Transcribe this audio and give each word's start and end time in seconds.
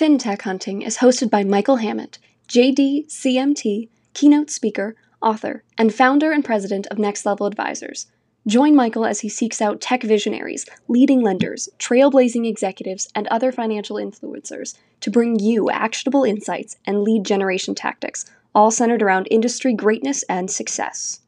FinTech 0.00 0.40
Hunting 0.40 0.80
is 0.80 0.96
hosted 0.96 1.28
by 1.28 1.44
Michael 1.44 1.76
Hammond, 1.76 2.16
JD, 2.48 3.08
CMT, 3.08 3.90
keynote 4.14 4.48
speaker, 4.48 4.96
author, 5.20 5.62
and 5.76 5.92
founder 5.92 6.32
and 6.32 6.42
president 6.42 6.86
of 6.86 6.98
Next 6.98 7.26
Level 7.26 7.44
Advisors. 7.44 8.06
Join 8.46 8.74
Michael 8.74 9.04
as 9.04 9.20
he 9.20 9.28
seeks 9.28 9.60
out 9.60 9.82
tech 9.82 10.02
visionaries, 10.02 10.64
leading 10.88 11.20
lenders, 11.20 11.68
trailblazing 11.78 12.48
executives, 12.48 13.10
and 13.14 13.26
other 13.26 13.52
financial 13.52 13.96
influencers 13.96 14.74
to 15.00 15.10
bring 15.10 15.38
you 15.38 15.68
actionable 15.68 16.24
insights 16.24 16.78
and 16.86 17.02
lead 17.02 17.24
generation 17.26 17.74
tactics, 17.74 18.24
all 18.54 18.70
centered 18.70 19.02
around 19.02 19.28
industry 19.30 19.74
greatness 19.74 20.22
and 20.30 20.50
success. 20.50 21.20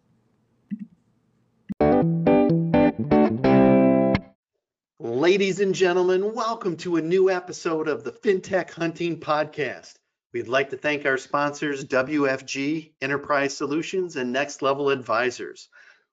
Ladies 5.04 5.58
and 5.58 5.74
gentlemen, 5.74 6.32
welcome 6.32 6.76
to 6.76 6.94
a 6.94 7.02
new 7.02 7.28
episode 7.28 7.88
of 7.88 8.04
the 8.04 8.12
FinTech 8.12 8.70
Hunting 8.70 9.18
Podcast. 9.18 9.94
We'd 10.32 10.46
like 10.46 10.70
to 10.70 10.76
thank 10.76 11.04
our 11.04 11.18
sponsors, 11.18 11.84
WFG 11.84 12.92
Enterprise 13.00 13.56
Solutions 13.56 14.14
and 14.14 14.32
Next 14.32 14.62
Level 14.62 14.90
Advisors. 14.90 15.68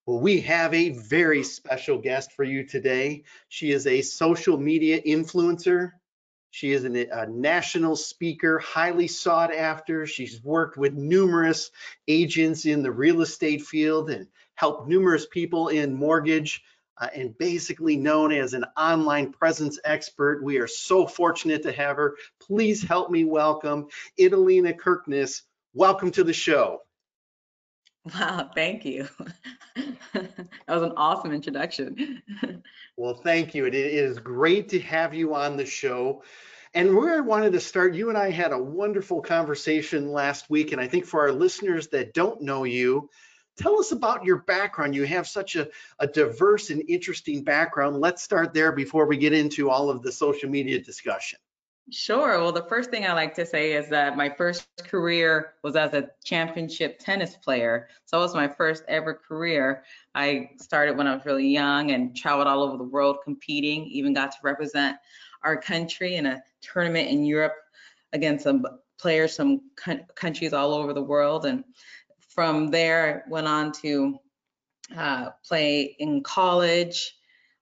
Well, 0.07 0.19
we 0.19 0.41
have 0.41 0.73
a 0.73 0.89
very 0.89 1.43
special 1.43 1.99
guest 1.99 2.31
for 2.31 2.43
you 2.43 2.65
today. 2.65 3.25
She 3.47 3.69
is 3.69 3.85
a 3.85 4.01
social 4.01 4.57
media 4.57 4.99
influencer. 4.99 5.91
She 6.49 6.71
is 6.71 6.83
a 6.83 7.27
national 7.27 7.95
speaker, 7.95 8.57
highly 8.57 9.07
sought 9.07 9.53
after. 9.53 10.07
She's 10.07 10.43
worked 10.43 10.77
with 10.79 10.93
numerous 10.93 11.69
agents 12.07 12.65
in 12.65 12.81
the 12.81 12.91
real 12.91 13.21
estate 13.21 13.61
field 13.61 14.09
and 14.09 14.25
helped 14.55 14.89
numerous 14.89 15.27
people 15.27 15.67
in 15.67 15.93
mortgage 15.93 16.63
uh, 16.99 17.07
and 17.15 17.37
basically 17.37 17.97
known 17.97 18.31
as 18.31 18.53
an 18.53 18.65
online 18.77 19.31
presence 19.31 19.79
expert. 19.83 20.43
We 20.43 20.57
are 20.57 20.67
so 20.67 21.07
fortunate 21.07 21.63
to 21.63 21.71
have 21.71 21.95
her. 21.95 22.15
Please 22.39 22.83
help 22.83 23.09
me 23.09 23.25
welcome 23.25 23.87
Italina 24.19 24.77
Kirkness. 24.77 25.43
Welcome 25.73 26.11
to 26.11 26.23
the 26.23 26.33
show. 26.33 26.81
Wow, 28.15 28.49
thank 28.55 28.85
you. 28.85 29.07
that 29.75 30.55
was 30.67 30.83
an 30.83 30.93
awesome 30.95 31.33
introduction. 31.33 32.23
well, 32.97 33.13
thank 33.13 33.53
you. 33.53 33.65
It 33.65 33.75
is 33.75 34.17
great 34.19 34.69
to 34.69 34.79
have 34.79 35.13
you 35.13 35.35
on 35.35 35.57
the 35.57 35.65
show. 35.65 36.23
And 36.73 36.95
where 36.95 37.17
I 37.17 37.19
wanted 37.19 37.53
to 37.53 37.59
start, 37.59 37.95
you 37.95 38.09
and 38.09 38.17
I 38.17 38.31
had 38.31 38.51
a 38.51 38.57
wonderful 38.57 39.21
conversation 39.21 40.11
last 40.11 40.49
week. 40.49 40.71
And 40.71 40.79
I 40.79 40.87
think 40.87 41.05
for 41.05 41.21
our 41.21 41.31
listeners 41.31 41.87
that 41.89 42.13
don't 42.13 42.41
know 42.41 42.63
you, 42.63 43.09
tell 43.59 43.79
us 43.79 43.91
about 43.91 44.23
your 44.23 44.37
background. 44.37 44.95
You 44.95 45.03
have 45.05 45.27
such 45.27 45.55
a, 45.55 45.67
a 45.99 46.07
diverse 46.07 46.69
and 46.69 46.83
interesting 46.87 47.43
background. 47.43 47.99
Let's 47.99 48.23
start 48.23 48.53
there 48.53 48.71
before 48.71 49.05
we 49.05 49.17
get 49.17 49.33
into 49.33 49.69
all 49.69 49.89
of 49.89 50.01
the 50.01 50.11
social 50.11 50.49
media 50.49 50.79
discussion. 50.81 51.37
Sure. 51.91 52.39
Well, 52.39 52.51
the 52.51 52.63
first 52.63 52.91
thing 52.91 53.05
I 53.05 53.13
like 53.13 53.33
to 53.35 53.45
say 53.45 53.73
is 53.73 53.89
that 53.89 54.15
my 54.15 54.29
first 54.29 54.67
career 54.83 55.55
was 55.63 55.75
as 55.75 55.93
a 55.93 56.09
championship 56.23 56.99
tennis 56.99 57.35
player. 57.35 57.89
So 58.05 58.19
it 58.19 58.21
was 58.21 58.35
my 58.35 58.47
first 58.47 58.83
ever 58.87 59.13
career. 59.13 59.83
I 60.13 60.51
started 60.57 60.97
when 60.97 61.07
I 61.07 61.15
was 61.15 61.25
really 61.25 61.47
young 61.47 61.91
and 61.91 62.15
traveled 62.15 62.47
all 62.47 62.61
over 62.61 62.77
the 62.77 62.83
world 62.83 63.17
competing, 63.23 63.85
even 63.87 64.13
got 64.13 64.31
to 64.31 64.37
represent 64.43 64.97
our 65.43 65.59
country 65.59 66.15
in 66.15 66.27
a 66.27 66.41
tournament 66.61 67.09
in 67.09 67.25
Europe 67.25 67.55
against 68.13 68.43
some 68.43 68.65
players 68.99 69.35
from 69.35 69.61
countries 70.15 70.53
all 70.53 70.73
over 70.73 70.93
the 70.93 71.01
world. 71.01 71.45
And 71.45 71.63
from 72.29 72.69
there, 72.71 73.25
went 73.29 73.47
on 73.47 73.71
to 73.81 74.19
uh, 74.95 75.29
play 75.45 75.95
in 75.99 76.23
college 76.23 77.15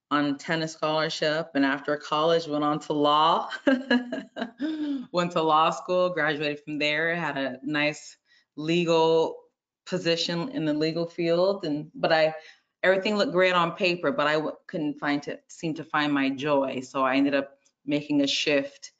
on 0.10 0.38
tennis 0.38 0.74
scholarship 0.74 1.50
and 1.56 1.66
after 1.66 1.98
college 1.98 2.48
went 2.48 2.64
on 2.64 2.80
to 2.80 2.94
law. 2.94 3.50
Went 5.12 5.32
to 5.34 5.42
law 5.42 5.70
school 5.72 6.10
graduated 6.10 6.64
from 6.64 6.80
there 6.80 7.14
had 7.16 7.38
a 7.38 7.60
nice 7.64 8.18
legal 8.56 9.36
position 9.86 10.50
in 10.50 10.66
the 10.66 10.74
legal 10.74 11.06
field 11.06 11.66
and 11.66 11.90
but 11.96 12.12
i 12.12 12.34
everything 12.84 13.16
looked 13.16 13.32
great 13.32 13.54
on 13.54 13.72
paper 13.72 14.12
but 14.12 14.28
I 14.28 14.42
couldn't 14.68 15.00
find 15.00 15.24
to 15.24 15.40
seem 15.48 15.74
to 15.76 15.84
find 15.84 16.12
my 16.12 16.30
joy 16.30 16.82
so 16.82 17.04
i 17.04 17.16
ended 17.16 17.34
up 17.34 17.60
making 17.86 18.22
a 18.22 18.28
shift 18.28 18.92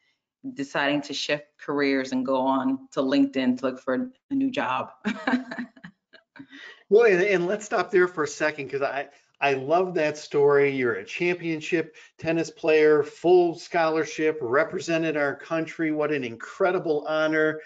deciding 0.54 1.02
to 1.02 1.14
shift 1.14 1.46
careers 1.60 2.12
and 2.12 2.26
go 2.26 2.42
on 2.42 2.88
to 2.92 3.02
LinkedIn 3.02 3.60
to 3.60 3.66
look 3.66 3.80
for 3.80 4.12
a 4.30 4.34
new 4.34 4.52
job. 4.52 4.92
well, 6.90 7.06
and, 7.06 7.22
and, 7.22 7.48
let's 7.48 7.66
stop 7.66 7.92
there 7.92 8.08
for 8.08 8.24
a 8.24 8.28
second 8.28 8.66
because 8.66 8.82
I 8.82 9.10
I 9.40 9.54
love 9.54 9.94
that 9.96 10.18
story. 10.18 10.76
You're 10.76 10.96
a 10.96 11.06
championship 11.06 11.96
tennis 12.18 12.50
player, 12.50 13.04
full 13.04 13.56
scholarship, 13.56 14.40
represented 14.42 15.16
our 15.16 15.36
country. 15.36 15.92
What 15.92 16.12
an 16.12 16.24
incredible 16.24 17.06
honor. 17.08 17.62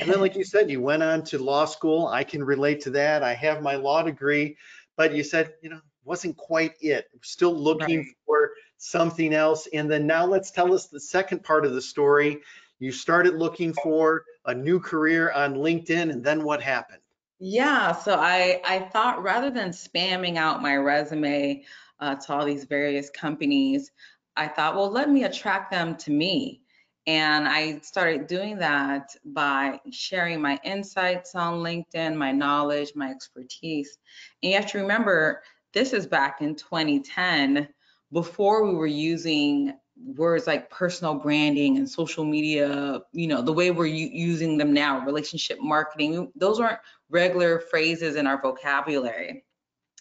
And 0.00 0.10
then, 0.10 0.20
like 0.20 0.36
you 0.36 0.44
said, 0.44 0.70
you 0.70 0.80
went 0.80 1.02
on 1.02 1.24
to 1.24 1.38
law 1.38 1.64
school. 1.64 2.06
I 2.06 2.22
can 2.22 2.44
relate 2.44 2.80
to 2.82 2.90
that. 2.90 3.22
I 3.22 3.34
have 3.34 3.62
my 3.62 3.76
law 3.76 4.02
degree, 4.02 4.56
but 4.96 5.14
you 5.14 5.24
said, 5.24 5.54
you 5.62 5.70
know, 5.70 5.80
wasn't 6.04 6.36
quite 6.36 6.74
it. 6.80 7.06
Still 7.22 7.54
looking 7.54 7.98
right. 7.98 8.06
for 8.24 8.50
something 8.78 9.34
else. 9.34 9.68
And 9.72 9.90
then 9.90 10.06
now 10.06 10.26
let's 10.26 10.50
tell 10.50 10.72
us 10.72 10.86
the 10.86 11.00
second 11.00 11.44
part 11.44 11.64
of 11.64 11.74
the 11.74 11.82
story. 11.82 12.40
You 12.78 12.92
started 12.92 13.34
looking 13.34 13.72
for 13.82 14.24
a 14.44 14.54
new 14.54 14.80
career 14.80 15.32
on 15.32 15.54
LinkedIn, 15.54 16.10
and 16.10 16.22
then 16.22 16.44
what 16.44 16.62
happened? 16.62 17.00
Yeah, 17.38 17.92
so 17.92 18.14
I 18.14 18.60
I 18.64 18.80
thought 18.80 19.22
rather 19.22 19.50
than 19.50 19.70
spamming 19.70 20.36
out 20.36 20.62
my 20.62 20.76
resume 20.76 21.64
uh, 22.00 22.14
to 22.14 22.34
all 22.34 22.44
these 22.44 22.64
various 22.64 23.10
companies, 23.10 23.92
I 24.36 24.48
thought, 24.48 24.74
well, 24.74 24.90
let 24.90 25.08
me 25.08 25.24
attract 25.24 25.70
them 25.70 25.96
to 25.96 26.10
me. 26.10 26.62
And 27.06 27.46
I 27.46 27.78
started 27.80 28.26
doing 28.26 28.58
that 28.58 29.10
by 29.24 29.80
sharing 29.92 30.40
my 30.40 30.58
insights 30.64 31.34
on 31.34 31.62
LinkedIn, 31.62 32.16
my 32.16 32.32
knowledge, 32.32 32.92
my 32.96 33.10
expertise. 33.10 33.98
And 34.42 34.50
you 34.50 34.56
have 34.58 34.70
to 34.72 34.78
remember, 34.78 35.42
this 35.72 35.92
is 35.92 36.06
back 36.06 36.40
in 36.40 36.56
2010 36.56 37.68
before 38.16 38.64
we 38.64 38.74
were 38.74 38.86
using 38.86 39.74
words 40.14 40.46
like 40.46 40.70
personal 40.70 41.16
branding 41.16 41.76
and 41.76 41.86
social 41.86 42.24
media, 42.24 43.02
you 43.12 43.26
know, 43.26 43.42
the 43.42 43.52
way 43.52 43.70
we're 43.70 43.84
using 43.84 44.56
them 44.56 44.72
now, 44.72 45.04
relationship 45.04 45.58
marketing, 45.60 46.32
those 46.34 46.58
aren't 46.58 46.78
regular 47.10 47.60
phrases 47.60 48.16
in 48.16 48.26
our 48.26 48.40
vocabulary. 48.40 49.44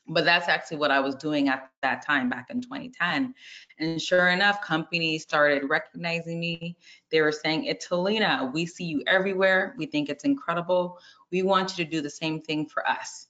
But 0.07 0.23
that's 0.23 0.47
actually 0.47 0.77
what 0.77 0.91
I 0.91 1.01
was 1.01 1.15
doing 1.15 1.49
at 1.49 1.69
that 1.81 2.05
time 2.05 2.29
back 2.29 2.47
in 2.49 2.61
2010. 2.61 3.33
And 3.79 4.01
sure 4.01 4.29
enough, 4.29 4.61
companies 4.61 5.23
started 5.23 5.69
recognizing 5.69 6.39
me. 6.39 6.77
They 7.11 7.19
were 7.19 7.33
saying, 7.33 7.65
Italina, 7.65 8.53
we 8.53 8.65
see 8.65 8.85
you 8.85 9.03
everywhere. 9.07 9.75
We 9.77 9.87
think 9.87 10.07
it's 10.07 10.23
incredible. 10.23 10.99
We 11.33 11.43
want 11.43 11.77
you 11.77 11.83
to 11.83 11.91
do 11.91 11.99
the 11.99 12.09
same 12.09 12.39
thing 12.39 12.67
for 12.67 12.87
us. 12.87 13.27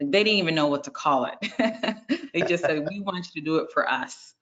Like 0.00 0.12
they 0.12 0.24
didn't 0.24 0.38
even 0.38 0.54
know 0.54 0.66
what 0.66 0.84
to 0.84 0.90
call 0.90 1.26
it. 1.26 1.98
they 2.32 2.42
just 2.42 2.64
said, 2.64 2.86
we 2.88 3.00
want 3.06 3.26
you 3.34 3.40
to 3.40 3.44
do 3.44 3.56
it 3.56 3.68
for 3.72 3.88
us. 3.88 4.34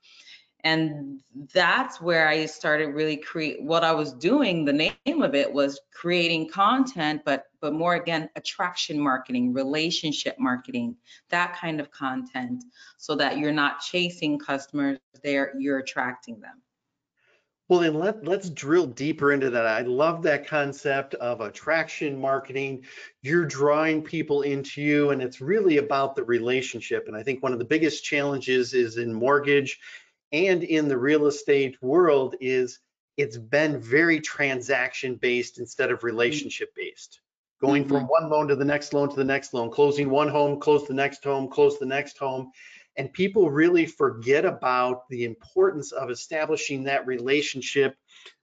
And 0.64 1.20
that's 1.54 2.00
where 2.00 2.26
I 2.26 2.44
started 2.46 2.88
really 2.88 3.16
create 3.16 3.62
what 3.62 3.84
I 3.84 3.92
was 3.92 4.12
doing. 4.12 4.64
The 4.64 4.72
name 4.72 5.22
of 5.22 5.34
it 5.34 5.52
was 5.52 5.78
creating 5.94 6.48
content, 6.48 7.22
but 7.24 7.44
but 7.60 7.72
more 7.72 7.94
again, 7.94 8.28
attraction 8.34 8.98
marketing, 8.98 9.52
relationship 9.52 10.36
marketing, 10.40 10.96
that 11.28 11.56
kind 11.56 11.78
of 11.78 11.90
content, 11.92 12.64
so 12.96 13.14
that 13.14 13.38
you're 13.38 13.52
not 13.52 13.80
chasing 13.80 14.40
customers, 14.40 14.98
there 15.22 15.52
you're 15.56 15.78
attracting 15.78 16.40
them. 16.40 16.62
Well, 17.68 17.80
then 17.80 17.94
let, 17.94 18.24
let's 18.24 18.48
drill 18.48 18.86
deeper 18.86 19.32
into 19.32 19.50
that. 19.50 19.66
I 19.66 19.80
love 19.80 20.22
that 20.22 20.46
concept 20.46 21.14
of 21.14 21.40
attraction 21.40 22.20
marketing. 22.20 22.84
You're 23.22 23.44
drawing 23.44 24.02
people 24.02 24.42
into 24.42 24.80
you, 24.80 25.10
and 25.10 25.20
it's 25.20 25.40
really 25.40 25.78
about 25.78 26.14
the 26.14 26.22
relationship. 26.22 27.08
And 27.08 27.16
I 27.16 27.24
think 27.24 27.42
one 27.42 27.52
of 27.52 27.58
the 27.58 27.64
biggest 27.64 28.04
challenges 28.04 28.72
is 28.72 28.98
in 28.98 29.12
mortgage 29.12 29.80
and 30.32 30.62
in 30.62 30.86
the 30.86 30.98
real 30.98 31.26
estate 31.26 31.76
world 31.82 32.36
is 32.40 32.78
it's 33.16 33.38
been 33.38 33.80
very 33.80 34.20
transaction 34.20 35.16
based 35.16 35.58
instead 35.58 35.90
of 35.90 36.04
relationship 36.04 36.72
based. 36.76 37.20
Going 37.60 37.84
mm-hmm. 37.84 37.92
from 37.92 38.04
one 38.04 38.28
loan 38.28 38.48
to 38.48 38.56
the 38.56 38.64
next 38.64 38.92
loan 38.92 39.08
to 39.08 39.16
the 39.16 39.24
next 39.24 39.54
loan, 39.54 39.70
closing 39.70 40.10
one 40.10 40.28
home, 40.28 40.60
close 40.60 40.86
the 40.86 40.94
next 40.94 41.24
home, 41.24 41.48
close 41.48 41.78
the 41.78 41.86
next 41.86 42.18
home 42.18 42.52
and 42.96 43.12
people 43.12 43.50
really 43.50 43.86
forget 43.86 44.44
about 44.44 45.08
the 45.08 45.24
importance 45.24 45.92
of 45.92 46.10
establishing 46.10 46.84
that 46.84 47.06
relationship 47.06 47.96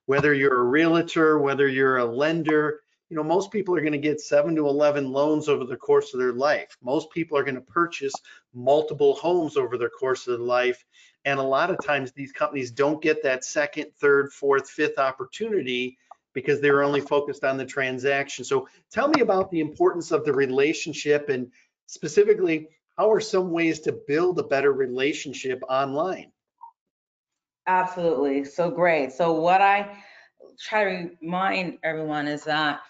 whether 0.06 0.34
you're 0.34 0.60
a 0.60 0.64
realtor 0.64 1.38
whether 1.38 1.68
you're 1.68 1.98
a 1.98 2.04
lender. 2.04 2.80
You 3.10 3.16
know 3.16 3.22
most 3.22 3.50
people 3.50 3.76
are 3.76 3.80
going 3.80 3.92
to 3.92 3.98
get 3.98 4.20
7 4.20 4.54
to 4.56 4.66
11 4.66 5.10
loans 5.10 5.48
over 5.48 5.64
the 5.64 5.76
course 5.76 6.14
of 6.14 6.20
their 6.20 6.32
life. 6.32 6.76
Most 6.82 7.10
people 7.10 7.38
are 7.38 7.44
going 7.44 7.54
to 7.54 7.60
purchase 7.60 8.14
multiple 8.52 9.14
homes 9.14 9.56
over 9.56 9.76
the 9.76 9.88
course 9.88 10.26
of 10.26 10.38
their 10.38 10.46
life. 10.46 10.84
And 11.24 11.38
a 11.38 11.42
lot 11.42 11.70
of 11.70 11.82
times 11.84 12.12
these 12.12 12.32
companies 12.32 12.70
don't 12.70 13.02
get 13.02 13.22
that 13.22 13.44
second 13.44 13.92
third 14.00 14.32
fourth 14.32 14.68
fifth 14.68 14.98
opportunity 14.98 15.96
because 16.34 16.60
they're 16.60 16.82
only 16.82 17.00
focused 17.00 17.44
on 17.44 17.56
the 17.56 17.64
transaction. 17.64 18.44
So 18.44 18.68
tell 18.90 19.08
me 19.08 19.20
about 19.20 19.50
the 19.50 19.60
importance 19.60 20.10
of 20.10 20.24
the 20.24 20.32
relationship 20.32 21.28
and 21.28 21.52
specifically 21.86 22.68
how 22.96 23.10
are 23.10 23.20
some 23.20 23.50
ways 23.50 23.80
to 23.80 23.92
build 24.06 24.38
a 24.38 24.44
better 24.44 24.72
relationship 24.72 25.62
online? 25.68 26.30
Absolutely. 27.66 28.44
So 28.44 28.70
great. 28.70 29.12
So 29.12 29.32
what 29.32 29.60
I 29.60 29.96
try 30.60 30.84
to 30.84 31.10
remind 31.20 31.78
everyone 31.82 32.28
is 32.28 32.44
that 32.44 32.80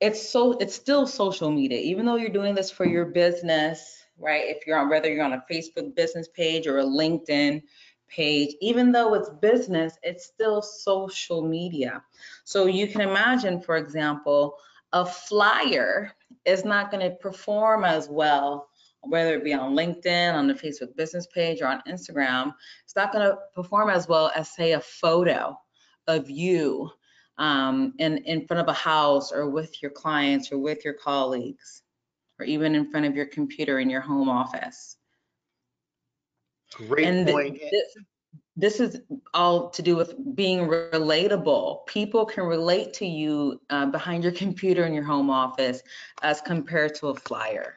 it's 0.00 0.28
so 0.28 0.52
it's 0.58 0.74
still 0.74 1.06
social 1.06 1.50
media 1.50 1.78
even 1.78 2.04
though 2.04 2.16
you're 2.16 2.28
doing 2.28 2.54
this 2.54 2.70
for 2.70 2.84
your 2.84 3.06
business 3.06 4.04
right 4.18 4.44
if 4.46 4.66
you're 4.66 4.78
on 4.78 4.88
whether 4.88 5.10
you're 5.10 5.24
on 5.24 5.32
a 5.32 5.44
facebook 5.50 5.94
business 5.94 6.28
page 6.28 6.66
or 6.66 6.78
a 6.78 6.84
linkedin 6.84 7.62
page 8.08 8.54
even 8.60 8.92
though 8.92 9.14
it's 9.14 9.30
business 9.40 9.94
it's 10.02 10.26
still 10.26 10.60
social 10.60 11.42
media 11.42 12.02
so 12.44 12.66
you 12.66 12.86
can 12.86 13.00
imagine 13.00 13.60
for 13.60 13.76
example 13.76 14.56
a 14.92 15.04
flyer 15.04 16.12
is 16.44 16.64
not 16.64 16.90
going 16.90 17.02
to 17.02 17.16
perform 17.16 17.84
as 17.84 18.08
well 18.08 18.68
whether 19.08 19.34
it 19.34 19.44
be 19.44 19.54
on 19.54 19.74
linkedin 19.74 20.34
on 20.34 20.46
the 20.46 20.54
facebook 20.54 20.94
business 20.96 21.26
page 21.26 21.60
or 21.60 21.66
on 21.66 21.82
instagram 21.88 22.52
it's 22.84 22.96
not 22.96 23.12
going 23.12 23.24
to 23.24 23.36
perform 23.54 23.90
as 23.90 24.08
well 24.08 24.30
as 24.34 24.54
say 24.54 24.72
a 24.72 24.80
photo 24.80 25.56
of 26.06 26.30
you 26.30 26.90
um, 27.38 27.92
in, 27.98 28.18
in 28.18 28.46
front 28.46 28.60
of 28.60 28.68
a 28.68 28.78
house 28.78 29.32
or 29.32 29.50
with 29.50 29.82
your 29.82 29.90
clients 29.90 30.50
or 30.52 30.58
with 30.58 30.84
your 30.84 30.94
colleagues 30.94 31.82
or 32.38 32.46
even 32.46 32.74
in 32.74 32.90
front 32.90 33.06
of 33.06 33.14
your 33.14 33.26
computer 33.26 33.78
in 33.78 33.90
your 33.90 34.00
home 34.00 34.28
office. 34.28 34.96
Great 36.72 37.06
and 37.06 37.28
point. 37.28 37.58
This, 37.70 37.96
this 38.56 38.80
is 38.80 39.00
all 39.34 39.70
to 39.70 39.82
do 39.82 39.96
with 39.96 40.14
being 40.34 40.66
relatable. 40.66 41.86
People 41.86 42.24
can 42.24 42.44
relate 42.44 42.94
to 42.94 43.06
you 43.06 43.60
uh, 43.70 43.86
behind 43.86 44.24
your 44.24 44.32
computer 44.44 44.86
in 44.86 44.94
your 44.94 45.04
home 45.04 45.30
office 45.30 45.82
as 46.22 46.40
compared 46.40 46.94
to 46.96 47.08
a 47.08 47.14
flyer. 47.14 47.76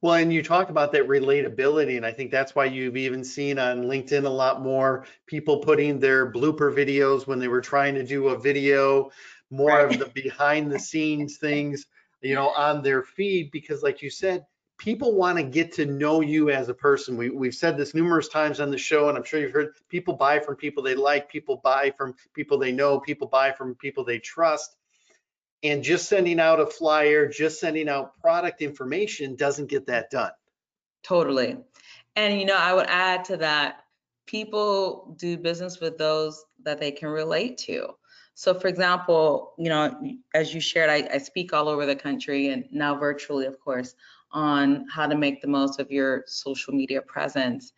Well, 0.00 0.14
and 0.14 0.32
you 0.32 0.44
talked 0.44 0.70
about 0.70 0.92
that 0.92 1.08
relatability, 1.08 1.96
and 1.96 2.06
I 2.06 2.12
think 2.12 2.30
that's 2.30 2.54
why 2.54 2.66
you've 2.66 2.96
even 2.96 3.24
seen 3.24 3.58
on 3.58 3.84
LinkedIn 3.84 4.24
a 4.24 4.28
lot 4.28 4.62
more 4.62 5.06
people 5.26 5.58
putting 5.58 5.98
their 5.98 6.32
blooper 6.32 6.72
videos 6.72 7.26
when 7.26 7.40
they 7.40 7.48
were 7.48 7.60
trying 7.60 7.96
to 7.96 8.04
do 8.04 8.28
a 8.28 8.38
video, 8.38 9.10
more 9.50 9.70
right. 9.70 9.92
of 9.92 9.98
the 9.98 10.06
behind 10.06 10.70
the 10.70 10.78
scenes 10.78 11.38
things, 11.38 11.86
you 12.20 12.36
know, 12.36 12.50
on 12.50 12.82
their 12.82 13.02
feed, 13.02 13.50
because 13.50 13.82
like 13.82 14.00
you 14.00 14.08
said, 14.08 14.46
people 14.78 15.16
want 15.16 15.36
to 15.36 15.42
get 15.42 15.72
to 15.72 15.84
know 15.84 16.20
you 16.20 16.50
as 16.50 16.68
a 16.68 16.74
person. 16.74 17.16
We, 17.16 17.30
we've 17.30 17.54
said 17.54 17.76
this 17.76 17.92
numerous 17.92 18.28
times 18.28 18.60
on 18.60 18.70
the 18.70 18.78
show, 18.78 19.08
and 19.08 19.18
I'm 19.18 19.24
sure 19.24 19.40
you've 19.40 19.52
heard 19.52 19.74
people 19.88 20.14
buy 20.14 20.38
from 20.38 20.54
people 20.54 20.84
they 20.84 20.94
like, 20.94 21.28
people 21.28 21.60
buy 21.64 21.92
from 21.98 22.14
people 22.34 22.56
they 22.56 22.70
know, 22.70 23.00
people 23.00 23.26
buy 23.26 23.50
from 23.50 23.74
people 23.74 24.04
they 24.04 24.20
trust 24.20 24.76
and 25.62 25.82
just 25.82 26.08
sending 26.08 26.38
out 26.38 26.60
a 26.60 26.66
flyer, 26.66 27.28
just 27.28 27.60
sending 27.60 27.88
out 27.88 28.14
product 28.20 28.62
information 28.62 29.34
doesn't 29.34 29.68
get 29.68 29.86
that 29.86 30.10
done. 30.10 30.30
Totally. 31.02 31.56
And 32.16 32.38
you 32.38 32.46
know, 32.46 32.56
I 32.56 32.72
would 32.74 32.86
add 32.88 33.24
to 33.26 33.36
that, 33.38 33.84
people 34.26 35.14
do 35.18 35.36
business 35.36 35.80
with 35.80 35.96
those 35.98 36.44
that 36.64 36.78
they 36.78 36.90
can 36.90 37.08
relate 37.08 37.56
to. 37.58 37.88
So 38.34 38.54
for 38.54 38.68
example, 38.68 39.54
you 39.58 39.68
know, 39.68 39.98
as 40.34 40.54
you 40.54 40.60
shared, 40.60 40.90
I, 40.90 41.08
I 41.14 41.18
speak 41.18 41.52
all 41.52 41.68
over 41.68 41.86
the 41.86 41.96
country 41.96 42.50
and 42.50 42.64
now 42.70 42.94
virtually, 42.96 43.46
of 43.46 43.58
course, 43.58 43.94
on 44.30 44.86
how 44.88 45.06
to 45.06 45.16
make 45.16 45.40
the 45.40 45.48
most 45.48 45.80
of 45.80 45.90
your 45.90 46.24
social 46.26 46.74
media 46.74 47.00
presence. 47.02 47.72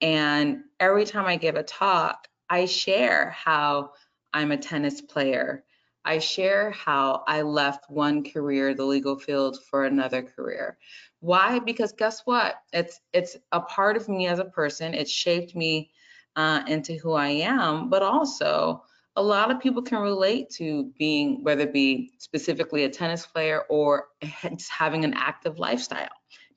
And 0.00 0.64
every 0.78 1.04
time 1.04 1.26
I 1.26 1.36
give 1.36 1.56
a 1.56 1.62
talk, 1.62 2.28
I 2.50 2.66
share 2.66 3.30
how 3.30 3.92
I'm 4.32 4.52
a 4.52 4.56
tennis 4.56 5.00
player 5.00 5.64
I 6.04 6.18
share 6.18 6.70
how 6.70 7.24
I 7.26 7.42
left 7.42 7.90
one 7.90 8.24
career, 8.24 8.74
the 8.74 8.84
legal 8.84 9.18
field, 9.18 9.58
for 9.70 9.84
another 9.84 10.22
career. 10.22 10.78
Why? 11.20 11.58
Because 11.58 11.92
guess 11.92 12.22
what? 12.24 12.56
It's 12.72 13.00
it's 13.12 13.36
a 13.52 13.60
part 13.60 13.96
of 13.96 14.08
me 14.08 14.26
as 14.26 14.38
a 14.38 14.44
person. 14.44 14.94
It 14.94 15.08
shaped 15.08 15.54
me 15.54 15.90
uh, 16.36 16.62
into 16.66 16.94
who 16.94 17.12
I 17.12 17.28
am, 17.28 17.88
but 17.88 18.02
also 18.02 18.84
a 19.16 19.22
lot 19.22 19.50
of 19.50 19.60
people 19.60 19.82
can 19.82 20.00
relate 20.00 20.50
to 20.50 20.92
being, 20.98 21.42
whether 21.44 21.62
it 21.62 21.72
be 21.72 22.12
specifically 22.18 22.84
a 22.84 22.88
tennis 22.88 23.24
player 23.26 23.62
or 23.70 24.08
having 24.70 25.04
an 25.04 25.14
active 25.14 25.58
lifestyle. 25.58 26.08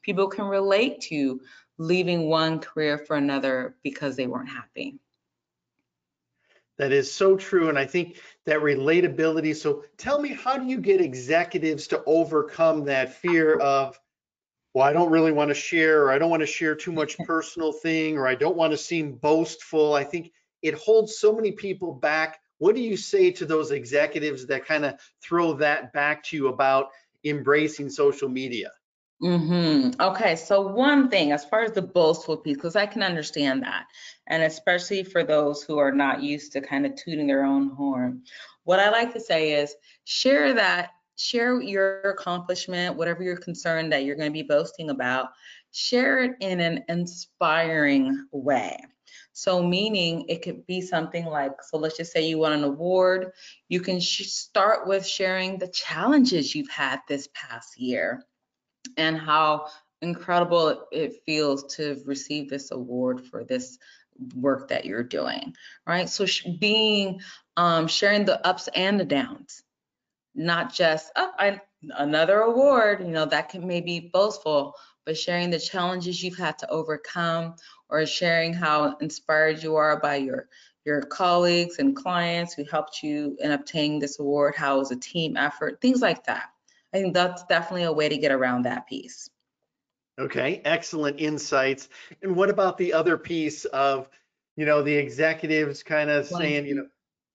People 0.01 0.27
can 0.27 0.45
relate 0.45 1.01
to 1.01 1.39
leaving 1.77 2.27
one 2.27 2.59
career 2.59 2.97
for 2.97 3.15
another 3.15 3.77
because 3.83 4.15
they 4.15 4.27
weren't 4.27 4.49
happy. 4.49 4.99
That 6.77 6.91
is 6.91 7.11
so 7.11 7.35
true. 7.35 7.69
And 7.69 7.77
I 7.77 7.85
think 7.85 8.21
that 8.45 8.59
relatability. 8.59 9.55
So 9.55 9.83
tell 9.97 10.21
me, 10.21 10.29
how 10.33 10.57
do 10.57 10.65
you 10.65 10.79
get 10.79 11.01
executives 11.01 11.87
to 11.87 12.03
overcome 12.05 12.85
that 12.85 13.15
fear 13.15 13.57
of, 13.57 13.99
well, 14.73 14.85
I 14.85 14.93
don't 14.93 15.11
really 15.11 15.31
want 15.31 15.49
to 15.49 15.55
share, 15.55 16.03
or 16.03 16.11
I 16.11 16.19
don't 16.19 16.29
want 16.29 16.41
to 16.41 16.47
share 16.47 16.75
too 16.75 16.91
much 16.91 17.17
personal 17.25 17.71
thing, 17.71 18.17
or 18.17 18.27
I 18.27 18.35
don't 18.35 18.55
want 18.55 18.71
to 18.71 18.77
seem 18.77 19.13
boastful. 19.13 19.93
I 19.93 20.03
think 20.03 20.31
it 20.61 20.75
holds 20.75 21.17
so 21.17 21.33
many 21.33 21.51
people 21.51 21.93
back. 21.93 22.39
What 22.59 22.75
do 22.75 22.81
you 22.81 22.97
say 22.97 23.31
to 23.31 23.45
those 23.45 23.71
executives 23.71 24.47
that 24.47 24.65
kind 24.65 24.85
of 24.85 24.99
throw 25.21 25.53
that 25.53 25.93
back 25.93 26.23
to 26.25 26.37
you 26.37 26.47
about 26.47 26.89
embracing 27.23 27.89
social 27.89 28.29
media? 28.29 28.71
Mm-hmm. 29.21 29.99
Okay, 29.99 30.35
so 30.35 30.61
one 30.61 31.09
thing 31.09 31.31
as 31.31 31.43
far 31.43 31.63
as 31.63 31.71
the 31.71 31.81
boastful 31.81 32.37
piece, 32.37 32.55
because 32.55 32.75
I 32.75 32.85
can 32.85 33.01
understand 33.01 33.63
that, 33.63 33.87
and 34.27 34.43
especially 34.43 35.03
for 35.03 35.23
those 35.23 35.63
who 35.63 35.79
are 35.79 35.91
not 35.91 36.21
used 36.21 36.51
to 36.51 36.61
kind 36.61 36.85
of 36.85 36.95
tooting 36.95 37.25
their 37.25 37.43
own 37.43 37.69
horn, 37.69 38.21
what 38.63 38.79
I 38.79 38.91
like 38.91 39.13
to 39.13 39.19
say 39.19 39.53
is 39.53 39.73
share 40.03 40.53
that, 40.53 40.91
share 41.15 41.59
your 41.59 42.01
accomplishment, 42.01 42.95
whatever 42.95 43.23
you're 43.23 43.37
concerned 43.37 43.91
that 43.91 44.05
you're 44.05 44.15
going 44.15 44.29
to 44.29 44.33
be 44.33 44.43
boasting 44.43 44.91
about, 44.91 45.29
share 45.71 46.19
it 46.19 46.33
in 46.39 46.59
an 46.59 46.83
inspiring 46.87 48.27
way. 48.31 48.77
So, 49.33 49.63
meaning 49.63 50.25
it 50.29 50.43
could 50.43 50.67
be 50.67 50.79
something 50.81 51.25
like, 51.25 51.53
so 51.63 51.77
let's 51.77 51.97
just 51.97 52.11
say 52.11 52.27
you 52.27 52.37
won 52.37 52.53
an 52.53 52.63
award, 52.63 53.31
you 53.67 53.79
can 53.81 53.99
sh- 53.99 54.27
start 54.27 54.87
with 54.87 55.07
sharing 55.07 55.57
the 55.57 55.69
challenges 55.69 56.53
you've 56.53 56.69
had 56.69 56.99
this 57.07 57.27
past 57.33 57.79
year 57.79 58.23
and 58.97 59.17
how 59.17 59.67
incredible 60.01 60.87
it 60.91 61.21
feels 61.25 61.75
to 61.75 62.01
receive 62.05 62.49
this 62.49 62.71
award 62.71 63.25
for 63.25 63.43
this 63.43 63.77
work 64.35 64.69
that 64.69 64.85
you're 64.85 65.03
doing, 65.03 65.55
right? 65.85 66.09
So 66.09 66.25
being 66.59 67.21
um, 67.55 67.87
sharing 67.87 68.25
the 68.25 68.45
ups 68.45 68.69
and 68.73 68.99
the 68.99 69.05
downs, 69.05 69.63
not 70.35 70.73
just 70.73 71.11
oh, 71.15 71.31
I, 71.37 71.61
another 71.97 72.39
award, 72.39 73.01
you 73.01 73.11
know, 73.11 73.25
that 73.25 73.49
can 73.49 73.67
maybe 73.67 74.09
boastful, 74.13 74.75
but 75.05 75.17
sharing 75.17 75.49
the 75.49 75.59
challenges 75.59 76.21
you've 76.21 76.37
had 76.37 76.57
to 76.59 76.69
overcome 76.69 77.55
or 77.89 78.05
sharing 78.05 78.53
how 78.53 78.97
inspired 78.97 79.63
you 79.63 79.75
are 79.75 79.99
by 79.99 80.17
your 80.17 80.47
your 80.85 81.01
colleagues 81.01 81.79
and 81.79 81.97
clients 81.97 82.53
who 82.53 82.63
helped 82.63 83.03
you 83.03 83.35
in 83.41 83.51
obtaining 83.51 83.99
this 83.99 84.19
award, 84.19 84.55
how 84.55 84.77
it 84.77 84.79
was 84.79 84.91
a 84.91 84.95
team 84.95 85.35
effort, 85.35 85.81
things 85.81 86.01
like 86.01 86.23
that. 86.25 86.49
I 86.93 86.97
think 86.97 87.13
that's 87.13 87.43
definitely 87.43 87.83
a 87.83 87.91
way 87.91 88.09
to 88.09 88.17
get 88.17 88.31
around 88.31 88.63
that 88.63 88.87
piece. 88.87 89.29
Okay, 90.19 90.61
excellent 90.65 91.19
insights. 91.19 91.89
And 92.23 92.35
what 92.35 92.49
about 92.49 92.77
the 92.77 92.93
other 92.93 93.17
piece 93.17 93.65
of, 93.65 94.09
you 94.55 94.65
know, 94.65 94.81
the 94.81 94.95
executives 94.95 95.83
kind 95.83 96.09
of 96.09 96.25
saying, 96.25 96.65
you 96.65 96.75
know, 96.75 96.87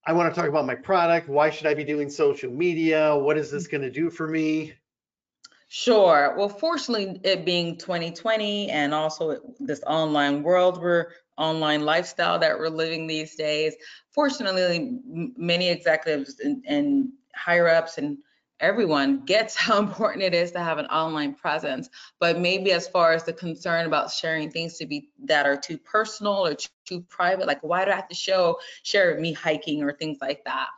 I 0.04 0.12
want 0.14 0.34
to 0.34 0.40
talk 0.40 0.48
about 0.48 0.66
my 0.66 0.74
product. 0.74 1.28
Why 1.28 1.50
should 1.50 1.66
I 1.66 1.74
be 1.74 1.84
doing 1.84 2.10
social 2.10 2.50
media? 2.50 3.14
What 3.14 3.38
is 3.38 3.52
this 3.52 3.68
going 3.68 3.82
to 3.82 3.90
do 3.90 4.10
for 4.10 4.26
me? 4.26 4.74
Sure. 5.68 6.34
Well, 6.36 6.48
fortunately, 6.48 7.20
it 7.22 7.44
being 7.44 7.78
2020 7.78 8.68
and 8.70 8.92
also 8.92 9.54
this 9.60 9.82
online 9.86 10.42
world, 10.42 10.82
we're 10.82 11.12
online 11.38 11.84
lifestyle 11.84 12.38
that 12.40 12.58
we're 12.58 12.68
living 12.68 13.06
these 13.06 13.36
days. 13.36 13.74
Fortunately, 14.10 14.98
many 15.04 15.70
executives 15.70 16.40
and, 16.40 16.64
and 16.66 17.08
higher 17.34 17.68
ups 17.68 17.96
and 17.96 18.18
everyone 18.62 19.24
gets 19.24 19.54
how 19.56 19.78
important 19.78 20.22
it 20.22 20.32
is 20.32 20.52
to 20.52 20.60
have 20.60 20.78
an 20.78 20.86
online 20.86 21.34
presence. 21.34 21.90
But 22.18 22.38
maybe 22.38 22.72
as 22.72 22.88
far 22.88 23.12
as 23.12 23.24
the 23.24 23.32
concern 23.34 23.86
about 23.86 24.10
sharing 24.10 24.50
things 24.50 24.78
to 24.78 24.86
be 24.86 25.10
that 25.24 25.44
are 25.44 25.56
too 25.56 25.76
personal 25.76 26.46
or 26.46 26.56
too 26.86 27.02
private 27.02 27.46
like 27.46 27.62
why 27.62 27.84
do 27.84 27.90
i 27.90 27.96
have 27.96 28.08
to 28.08 28.14
show 28.14 28.58
share 28.82 29.18
me 29.18 29.32
hiking 29.32 29.82
or 29.82 29.92
things 29.92 30.18
like 30.20 30.44
that? 30.44 30.68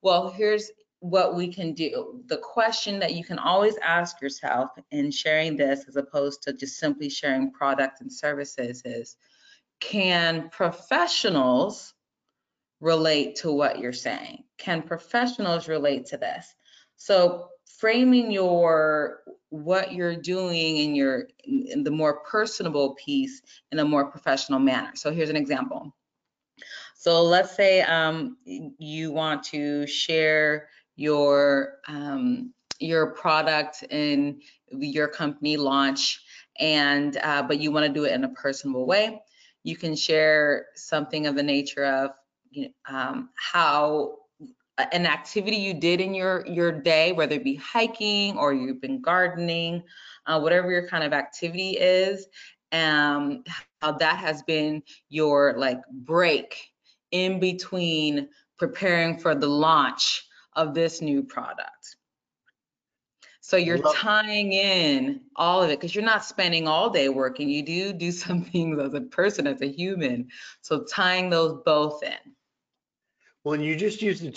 Well 0.00 0.30
here's 0.30 0.70
what 1.00 1.34
we 1.34 1.52
can 1.52 1.72
do. 1.72 2.22
The 2.26 2.36
question 2.36 3.00
that 3.00 3.14
you 3.14 3.24
can 3.24 3.38
always 3.38 3.76
ask 3.78 4.20
yourself 4.22 4.70
in 4.92 5.10
sharing 5.10 5.56
this 5.56 5.84
as 5.88 5.96
opposed 5.96 6.44
to 6.44 6.52
just 6.52 6.78
simply 6.78 7.08
sharing 7.08 7.50
products 7.50 8.00
and 8.00 8.12
services 8.12 8.82
is 8.84 9.16
can 9.80 10.48
professionals 10.50 11.92
relate 12.80 13.34
to 13.36 13.50
what 13.50 13.80
you're 13.80 13.92
saying? 13.92 14.44
Can 14.58 14.82
professionals 14.82 15.66
relate 15.66 16.06
to 16.06 16.18
this 16.18 16.54
so 17.02 17.48
framing 17.80 18.30
your 18.30 19.22
what 19.48 19.92
you're 19.92 20.14
doing 20.14 20.76
in 20.76 20.94
your 20.94 21.26
in 21.42 21.82
the 21.82 21.90
more 21.90 22.20
personable 22.20 22.94
piece 22.94 23.42
in 23.72 23.80
a 23.80 23.84
more 23.84 24.08
professional 24.08 24.60
manner. 24.60 24.92
So 24.94 25.10
here's 25.10 25.28
an 25.28 25.34
example. 25.34 25.92
So 26.96 27.24
let's 27.24 27.56
say 27.56 27.82
um, 27.82 28.36
you 28.44 29.10
want 29.10 29.42
to 29.46 29.84
share 29.88 30.68
your 30.94 31.78
um, 31.88 32.54
your 32.78 33.08
product 33.14 33.82
in 33.90 34.40
your 34.70 35.08
company 35.08 35.56
launch, 35.56 36.20
and 36.60 37.16
uh, 37.16 37.42
but 37.42 37.58
you 37.58 37.72
want 37.72 37.84
to 37.84 37.92
do 37.92 38.04
it 38.04 38.12
in 38.12 38.22
a 38.22 38.28
personable 38.28 38.86
way. 38.86 39.20
You 39.64 39.74
can 39.76 39.96
share 39.96 40.66
something 40.76 41.26
of 41.26 41.34
the 41.34 41.42
nature 41.42 41.84
of 41.84 42.12
you 42.52 42.68
know, 42.68 42.96
um, 42.96 43.30
how 43.34 44.18
an 44.78 45.06
activity 45.06 45.56
you 45.56 45.74
did 45.74 46.00
in 46.00 46.14
your 46.14 46.46
your 46.46 46.72
day, 46.72 47.12
whether 47.12 47.34
it 47.34 47.44
be 47.44 47.56
hiking 47.56 48.36
or 48.38 48.52
you've 48.54 48.80
been 48.80 49.00
gardening, 49.00 49.82
uh, 50.26 50.40
whatever 50.40 50.70
your 50.70 50.88
kind 50.88 51.04
of 51.04 51.12
activity 51.12 51.76
is, 51.78 52.26
um, 52.72 53.44
how 53.80 53.92
that 53.92 54.18
has 54.18 54.42
been 54.42 54.82
your 55.08 55.54
like 55.58 55.80
break 55.90 56.72
in 57.10 57.38
between 57.38 58.28
preparing 58.58 59.18
for 59.18 59.34
the 59.34 59.46
launch 59.46 60.26
of 60.54 60.74
this 60.74 61.02
new 61.02 61.22
product. 61.22 61.96
So 63.40 63.56
you're 63.56 63.82
tying 63.92 64.52
in 64.52 65.20
all 65.34 65.62
of 65.62 65.68
it 65.68 65.80
because 65.80 65.94
you're 65.94 66.04
not 66.04 66.24
spending 66.24 66.68
all 66.68 66.88
day 66.88 67.08
working. 67.08 67.48
You 67.48 67.62
do 67.62 67.92
do 67.92 68.12
some 68.12 68.42
things 68.42 68.78
as 68.80 68.94
a 68.94 69.00
person, 69.00 69.46
as 69.46 69.60
a 69.60 69.68
human. 69.68 70.28
So 70.60 70.84
tying 70.84 71.28
those 71.28 71.60
both 71.64 72.02
in. 72.02 72.34
Well, 73.44 73.54
and 73.54 73.64
you 73.64 73.76
just 73.76 74.02
used 74.02 74.24
a 74.24 74.30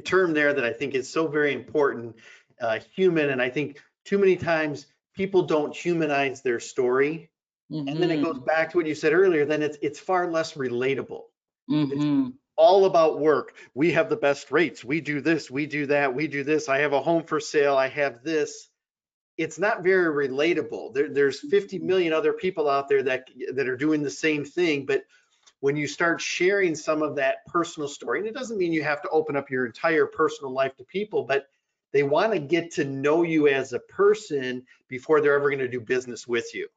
term 0.00 0.32
there 0.32 0.54
that 0.54 0.64
I 0.64 0.72
think 0.72 0.94
is 0.94 1.10
so 1.10 1.26
very 1.26 1.52
important, 1.52 2.16
uh, 2.60 2.78
human. 2.94 3.30
And 3.30 3.42
I 3.42 3.50
think 3.50 3.80
too 4.04 4.18
many 4.18 4.36
times 4.36 4.86
people 5.14 5.42
don't 5.42 5.74
humanize 5.74 6.42
their 6.42 6.60
story. 6.60 7.30
Mm-hmm. 7.72 7.88
And 7.88 8.02
then 8.02 8.10
it 8.10 8.22
goes 8.22 8.36
mm-hmm. 8.36 8.44
back 8.44 8.70
to 8.70 8.76
what 8.76 8.86
you 8.86 8.94
said 8.94 9.12
earlier, 9.12 9.44
then 9.44 9.62
it's 9.62 9.78
it's 9.80 9.98
far 9.98 10.30
less 10.30 10.54
relatable. 10.54 11.22
Mm-hmm. 11.70 12.26
It's 12.26 12.36
all 12.56 12.84
about 12.84 13.18
work. 13.20 13.54
We 13.74 13.92
have 13.92 14.08
the 14.08 14.16
best 14.16 14.52
rates. 14.52 14.84
We 14.84 15.00
do 15.00 15.20
this, 15.20 15.50
we 15.50 15.66
do 15.66 15.86
that, 15.86 16.14
we 16.14 16.28
do 16.28 16.44
this. 16.44 16.68
I 16.68 16.78
have 16.78 16.92
a 16.92 17.00
home 17.00 17.24
for 17.24 17.40
sale, 17.40 17.76
I 17.76 17.88
have 17.88 18.22
this. 18.22 18.68
It's 19.36 19.58
not 19.58 19.82
very 19.82 20.28
relatable. 20.28 20.94
There, 20.94 21.08
there's 21.08 21.40
50 21.40 21.80
mm-hmm. 21.80 22.14
other 22.14 22.34
people 22.34 22.68
out 22.68 22.88
there 22.88 23.02
that 23.02 23.28
that 23.54 23.68
are 23.68 23.76
doing 23.76 24.02
the 24.02 24.10
same 24.10 24.44
thing, 24.44 24.84
but 24.86 25.04
when 25.64 25.76
you 25.76 25.86
start 25.86 26.20
sharing 26.20 26.74
some 26.74 27.00
of 27.00 27.16
that 27.16 27.36
personal 27.46 27.88
story, 27.88 28.18
and 28.18 28.28
it 28.28 28.34
doesn't 28.34 28.58
mean 28.58 28.70
you 28.70 28.82
have 28.82 29.00
to 29.00 29.08
open 29.08 29.34
up 29.34 29.48
your 29.48 29.64
entire 29.64 30.04
personal 30.04 30.52
life 30.52 30.76
to 30.76 30.84
people, 30.84 31.22
but 31.22 31.46
they 31.90 32.02
want 32.02 32.34
to 32.34 32.38
get 32.38 32.70
to 32.70 32.84
know 32.84 33.22
you 33.22 33.48
as 33.48 33.72
a 33.72 33.78
person 33.78 34.62
before 34.88 35.22
they're 35.22 35.34
ever 35.34 35.48
going 35.48 35.60
to 35.60 35.66
do 35.66 35.80
business 35.80 36.28
with 36.28 36.54
you. 36.54 36.68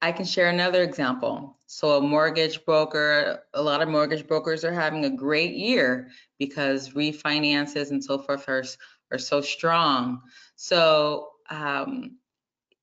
I 0.00 0.12
can 0.12 0.24
share 0.24 0.48
another 0.48 0.82
example. 0.82 1.58
So 1.66 1.98
a 1.98 2.00
mortgage 2.00 2.64
broker, 2.64 3.42
a 3.52 3.60
lot 3.60 3.82
of 3.82 3.90
mortgage 3.90 4.26
brokers 4.26 4.64
are 4.64 4.72
having 4.72 5.04
a 5.04 5.10
great 5.10 5.54
year 5.54 6.08
because 6.38 6.94
refinances 6.94 7.90
and 7.90 8.02
so 8.02 8.16
forth 8.16 8.48
are, 8.48 8.64
are 9.10 9.18
so 9.18 9.42
strong. 9.42 10.22
So 10.56 11.32
um, 11.50 12.16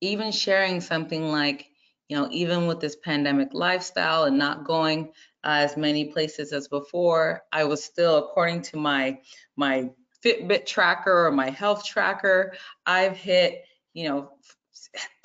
even 0.00 0.30
sharing 0.30 0.80
something 0.80 1.32
like, 1.32 1.66
you 2.08 2.16
know, 2.16 2.28
even 2.30 2.68
with 2.68 2.78
this 2.78 2.94
pandemic 2.94 3.48
lifestyle 3.52 4.24
and 4.24 4.38
not 4.38 4.64
going 4.64 5.12
as 5.44 5.76
many 5.76 6.06
places 6.06 6.52
as 6.52 6.68
before. 6.68 7.42
I 7.52 7.64
was 7.64 7.82
still, 7.82 8.18
according 8.18 8.62
to 8.62 8.76
my 8.76 9.20
my 9.56 9.90
Fitbit 10.24 10.66
tracker 10.66 11.26
or 11.26 11.30
my 11.30 11.50
health 11.50 11.84
tracker, 11.84 12.54
I've 12.84 13.16
hit, 13.16 13.64
you 13.94 14.08
know, 14.08 14.32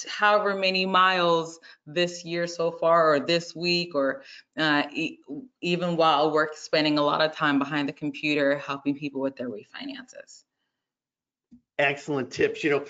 however 0.07 0.55
many 0.55 0.85
miles 0.85 1.59
this 1.85 2.25
year 2.25 2.47
so 2.47 2.71
far 2.71 3.13
or 3.13 3.19
this 3.19 3.55
week 3.55 3.95
or 3.95 4.23
uh, 4.57 4.83
e 4.91 5.19
even 5.61 5.95
while 5.95 6.31
work 6.31 6.55
spending 6.55 6.97
a 6.97 7.01
lot 7.01 7.21
of 7.21 7.31
time 7.33 7.57
behind 7.59 7.87
the 7.87 7.93
computer 7.93 8.57
helping 8.57 8.95
people 8.95 9.21
with 9.21 9.35
their 9.35 9.49
refinances 9.49 10.43
excellent 11.79 12.31
tips 12.31 12.63
you 12.63 12.69
know 12.69 12.85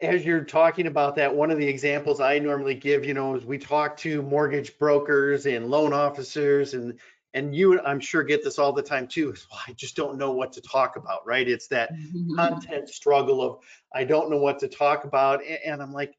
as 0.00 0.24
you're 0.24 0.44
talking 0.44 0.86
about 0.86 1.16
that, 1.16 1.34
one 1.34 1.50
of 1.50 1.58
the 1.58 1.66
examples 1.66 2.20
I 2.20 2.38
normally 2.38 2.74
give, 2.74 3.04
you 3.04 3.14
know, 3.14 3.34
is 3.34 3.44
we 3.44 3.58
talk 3.58 3.96
to 3.98 4.22
mortgage 4.22 4.78
brokers 4.78 5.46
and 5.46 5.68
loan 5.68 5.92
officers 5.92 6.74
and 6.74 6.98
and 7.34 7.54
you 7.54 7.78
I'm 7.80 8.00
sure 8.00 8.22
get 8.22 8.42
this 8.42 8.58
all 8.58 8.72
the 8.72 8.82
time 8.82 9.06
too. 9.06 9.32
Is, 9.32 9.46
well, 9.50 9.60
I 9.66 9.72
just 9.72 9.96
don't 9.96 10.16
know 10.16 10.32
what 10.32 10.52
to 10.52 10.60
talk 10.60 10.96
about, 10.96 11.26
right? 11.26 11.46
It's 11.46 11.68
that 11.68 11.92
mm-hmm. 11.92 12.36
content 12.36 12.88
struggle 12.88 13.42
of 13.42 13.58
I 13.92 14.04
don't 14.04 14.30
know 14.30 14.38
what 14.38 14.60
to 14.60 14.68
talk 14.68 15.04
about. 15.04 15.42
And 15.44 15.82
I'm 15.82 15.92
like, 15.92 16.14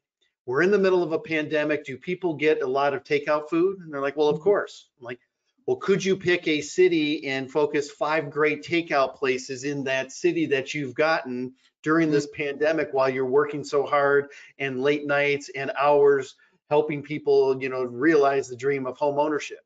we're 0.46 0.62
in 0.62 0.70
the 0.70 0.78
middle 0.78 1.02
of 1.02 1.12
a 1.12 1.18
pandemic. 1.18 1.84
Do 1.84 1.96
people 1.96 2.34
get 2.34 2.62
a 2.62 2.66
lot 2.66 2.94
of 2.94 3.02
takeout 3.02 3.48
food? 3.48 3.78
And 3.80 3.92
they're 3.92 4.00
like, 4.00 4.16
well, 4.16 4.28
of 4.28 4.36
mm-hmm. 4.36 4.44
course. 4.44 4.88
I'm 4.98 5.04
like, 5.04 5.20
well, 5.66 5.76
could 5.76 6.04
you 6.04 6.16
pick 6.16 6.46
a 6.48 6.60
city 6.60 7.26
and 7.28 7.50
focus 7.50 7.90
five 7.90 8.30
great 8.30 8.62
takeout 8.62 9.14
places 9.16 9.64
in 9.64 9.84
that 9.84 10.12
city 10.12 10.46
that 10.46 10.74
you've 10.74 10.94
gotten 10.94 11.54
during 11.82 12.10
this 12.10 12.26
mm-hmm. 12.26 12.42
pandemic 12.42 12.88
while 12.92 13.08
you're 13.08 13.26
working 13.26 13.64
so 13.64 13.84
hard 13.84 14.28
and 14.58 14.82
late 14.82 15.06
nights 15.06 15.50
and 15.54 15.72
hours 15.78 16.34
helping 16.68 17.02
people, 17.02 17.60
you 17.60 17.68
know, 17.68 17.82
realize 17.82 18.48
the 18.48 18.56
dream 18.56 18.86
of 18.86 18.96
home 18.96 19.18
ownership. 19.18 19.60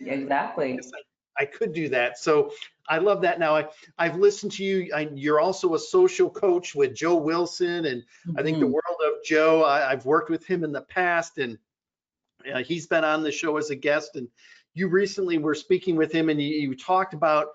Exactly. 0.00 0.78
I, 1.38 1.42
I 1.42 1.44
could 1.46 1.72
do 1.72 1.88
that. 1.90 2.18
So 2.18 2.52
I 2.88 2.98
love 2.98 3.22
that. 3.22 3.38
Now 3.38 3.56
I, 3.56 3.68
I've 3.96 4.16
listened 4.16 4.52
to 4.52 4.64
you. 4.64 4.90
I, 4.94 5.08
you're 5.14 5.40
also 5.40 5.74
a 5.74 5.78
social 5.78 6.28
coach 6.28 6.74
with 6.74 6.94
Joe 6.94 7.16
Wilson, 7.16 7.86
and 7.86 8.02
mm-hmm. 8.02 8.38
I 8.38 8.42
think 8.42 8.58
the 8.58 8.64
mm-hmm. 8.64 8.72
world 8.72 9.00
of 9.06 9.24
Joe. 9.24 9.64
I, 9.64 9.90
have 9.90 10.04
worked 10.04 10.30
with 10.30 10.44
him 10.44 10.64
in 10.64 10.72
the 10.72 10.82
past, 10.82 11.38
and 11.38 11.58
uh, 12.52 12.58
he's 12.58 12.86
been 12.86 13.04
on 13.04 13.22
the 13.22 13.32
show 13.32 13.56
as 13.56 13.70
a 13.70 13.76
guest. 13.76 14.16
And 14.16 14.28
you 14.74 14.88
recently 14.88 15.38
were 15.38 15.54
speaking 15.54 15.96
with 15.96 16.12
him, 16.12 16.28
and 16.28 16.42
you, 16.42 16.48
you 16.48 16.74
talked 16.74 17.14
about, 17.14 17.48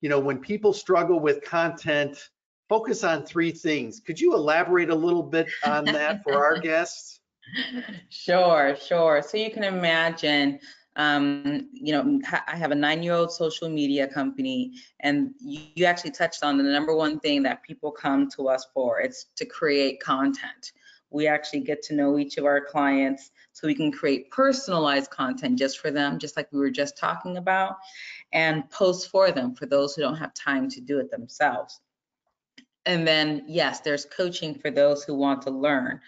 you 0.00 0.08
know, 0.08 0.18
when 0.18 0.38
people 0.38 0.72
struggle 0.72 1.20
with 1.20 1.44
content 1.44 2.30
focus 2.70 3.02
on 3.02 3.26
three 3.26 3.50
things. 3.50 4.00
Could 4.00 4.18
you 4.20 4.32
elaborate 4.32 4.90
a 4.90 4.94
little 4.94 5.24
bit 5.24 5.48
on 5.64 5.84
that 5.86 6.22
for 6.22 6.42
our 6.42 6.58
guests? 6.62 7.20
Sure, 8.10 8.76
sure. 8.76 9.22
So 9.26 9.36
you 9.36 9.50
can 9.50 9.64
imagine, 9.64 10.60
um, 10.94 11.68
you 11.72 11.92
know, 11.92 12.20
I 12.46 12.56
have 12.56 12.70
a 12.70 12.76
nine-year-old 12.76 13.32
social 13.32 13.68
media 13.68 14.06
company, 14.06 14.72
and 15.00 15.34
you 15.40 15.84
actually 15.84 16.12
touched 16.12 16.44
on 16.44 16.58
the 16.58 16.62
number 16.62 16.94
one 16.94 17.18
thing 17.18 17.42
that 17.42 17.64
people 17.64 17.90
come 17.90 18.30
to 18.36 18.48
us 18.48 18.64
for. 18.72 19.00
It's 19.00 19.26
to 19.34 19.44
create 19.44 20.00
content. 20.00 20.70
We 21.10 21.26
actually 21.26 21.62
get 21.62 21.82
to 21.84 21.94
know 21.94 22.18
each 22.20 22.38
of 22.38 22.44
our 22.44 22.64
clients 22.64 23.32
so 23.50 23.66
we 23.66 23.74
can 23.74 23.90
create 23.90 24.30
personalized 24.30 25.10
content 25.10 25.58
just 25.58 25.80
for 25.80 25.90
them, 25.90 26.20
just 26.20 26.36
like 26.36 26.46
we 26.52 26.60
were 26.60 26.70
just 26.70 26.96
talking 26.96 27.36
about, 27.36 27.78
and 28.32 28.70
post 28.70 29.10
for 29.10 29.32
them 29.32 29.56
for 29.56 29.66
those 29.66 29.96
who 29.96 30.02
don't 30.02 30.14
have 30.14 30.32
time 30.34 30.70
to 30.70 30.80
do 30.80 31.00
it 31.00 31.10
themselves. 31.10 31.80
And 32.86 33.06
then, 33.06 33.44
yes, 33.46 33.80
there's 33.80 34.06
coaching 34.06 34.54
for 34.54 34.70
those 34.70 35.04
who 35.04 35.14
want 35.14 35.42
to 35.42 35.50
learn. 35.50 36.00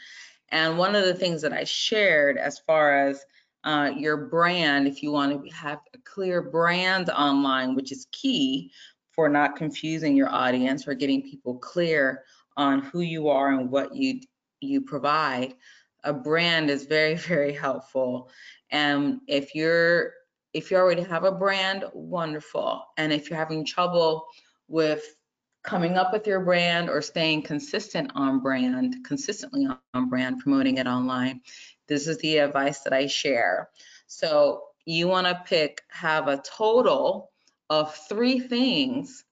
And 0.50 0.78
one 0.78 0.94
of 0.94 1.04
the 1.04 1.14
things 1.14 1.42
that 1.42 1.52
I 1.52 1.64
shared 1.64 2.36
as 2.36 2.58
far 2.58 3.06
as 3.06 3.24
uh, 3.64 3.92
your 3.96 4.16
brand, 4.16 4.86
if 4.86 5.02
you 5.02 5.12
want 5.12 5.44
to 5.44 5.50
have 5.54 5.80
a 5.94 5.98
clear 5.98 6.42
brand 6.42 7.10
online, 7.10 7.74
which 7.74 7.92
is 7.92 8.06
key 8.12 8.70
for 9.12 9.28
not 9.28 9.56
confusing 9.56 10.16
your 10.16 10.28
audience 10.28 10.86
or 10.88 10.94
getting 10.94 11.22
people 11.22 11.58
clear 11.58 12.24
on 12.56 12.82
who 12.82 13.00
you 13.00 13.28
are 13.28 13.48
and 13.52 13.70
what 13.70 13.94
you 13.94 14.20
you 14.60 14.80
provide, 14.80 15.54
a 16.04 16.12
brand 16.12 16.70
is 16.70 16.84
very 16.84 17.14
very 17.30 17.52
helpful. 17.52 18.30
And 18.70 19.20
if 19.28 19.54
you're 19.54 20.12
if 20.52 20.70
you 20.70 20.76
already 20.76 21.02
have 21.02 21.24
a 21.24 21.32
brand, 21.32 21.84
wonderful. 21.94 22.84
And 22.98 23.12
if 23.12 23.30
you're 23.30 23.38
having 23.38 23.64
trouble 23.64 24.26
with 24.68 25.02
coming 25.62 25.96
up 25.96 26.12
with 26.12 26.26
your 26.26 26.40
brand 26.40 26.90
or 26.90 27.00
staying 27.00 27.42
consistent 27.42 28.10
on 28.14 28.40
brand, 28.40 29.04
consistently 29.04 29.68
on 29.94 30.08
brand, 30.08 30.40
promoting 30.40 30.78
it 30.78 30.86
online. 30.86 31.40
This 31.88 32.08
is 32.08 32.18
the 32.18 32.38
advice 32.38 32.80
that 32.80 32.92
I 32.92 33.06
share. 33.06 33.70
So 34.06 34.64
you 34.84 35.08
want 35.08 35.26
to 35.26 35.42
pick, 35.46 35.82
have 35.88 36.28
a 36.28 36.42
total 36.42 37.30
of 37.70 37.94
three 38.08 38.40
things 38.40 39.24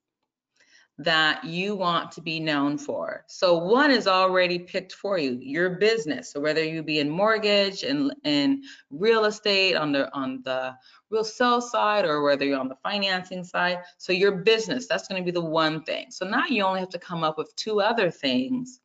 that 1.02 1.42
you 1.44 1.74
want 1.74 2.12
to 2.12 2.20
be 2.20 2.38
known 2.38 2.76
for. 2.76 3.24
So 3.26 3.56
one 3.56 3.90
is 3.90 4.06
already 4.06 4.58
picked 4.58 4.92
for 4.92 5.16
you, 5.16 5.38
your 5.40 5.70
business. 5.70 6.30
So 6.30 6.40
whether 6.40 6.62
you 6.62 6.82
be 6.82 6.98
in 6.98 7.08
mortgage 7.08 7.84
and 7.84 8.12
in 8.24 8.62
real 8.90 9.24
estate 9.24 9.76
on 9.76 9.92
the 9.92 10.14
on 10.14 10.42
the 10.44 10.74
real 11.08 11.24
sell 11.24 11.62
side 11.62 12.04
or 12.04 12.22
whether 12.22 12.44
you're 12.44 12.60
on 12.60 12.68
the 12.68 12.76
financing 12.82 13.44
side. 13.44 13.78
So 13.96 14.12
your 14.12 14.32
business, 14.42 14.86
that's 14.86 15.08
going 15.08 15.22
to 15.22 15.24
be 15.24 15.30
the 15.30 15.40
one 15.40 15.82
thing. 15.84 16.10
So 16.10 16.28
now 16.28 16.44
you 16.46 16.62
only 16.64 16.80
have 16.80 16.90
to 16.90 16.98
come 16.98 17.24
up 17.24 17.38
with 17.38 17.56
two 17.56 17.80
other 17.80 18.10
things 18.10 18.80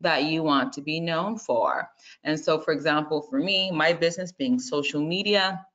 that 0.00 0.24
you 0.24 0.44
want 0.44 0.72
to 0.74 0.82
be 0.82 1.00
known 1.00 1.36
for. 1.36 1.90
And 2.22 2.38
so 2.38 2.60
for 2.60 2.72
example, 2.72 3.22
for 3.22 3.40
me, 3.40 3.72
my 3.72 3.92
business 3.92 4.30
being 4.30 4.60
social 4.60 5.00
media, 5.00 5.66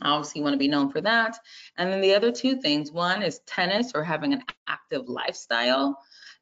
obviously 0.00 0.40
you 0.40 0.44
want 0.44 0.54
to 0.54 0.58
be 0.58 0.68
known 0.68 0.90
for 0.90 1.00
that. 1.02 1.36
And 1.76 1.92
then 1.92 2.00
the 2.00 2.14
other 2.14 2.32
two 2.32 2.60
things, 2.60 2.90
one 2.90 3.22
is 3.22 3.40
tennis 3.46 3.92
or 3.94 4.02
having 4.02 4.32
an 4.32 4.42
active 4.66 5.08
lifestyle. 5.08 5.98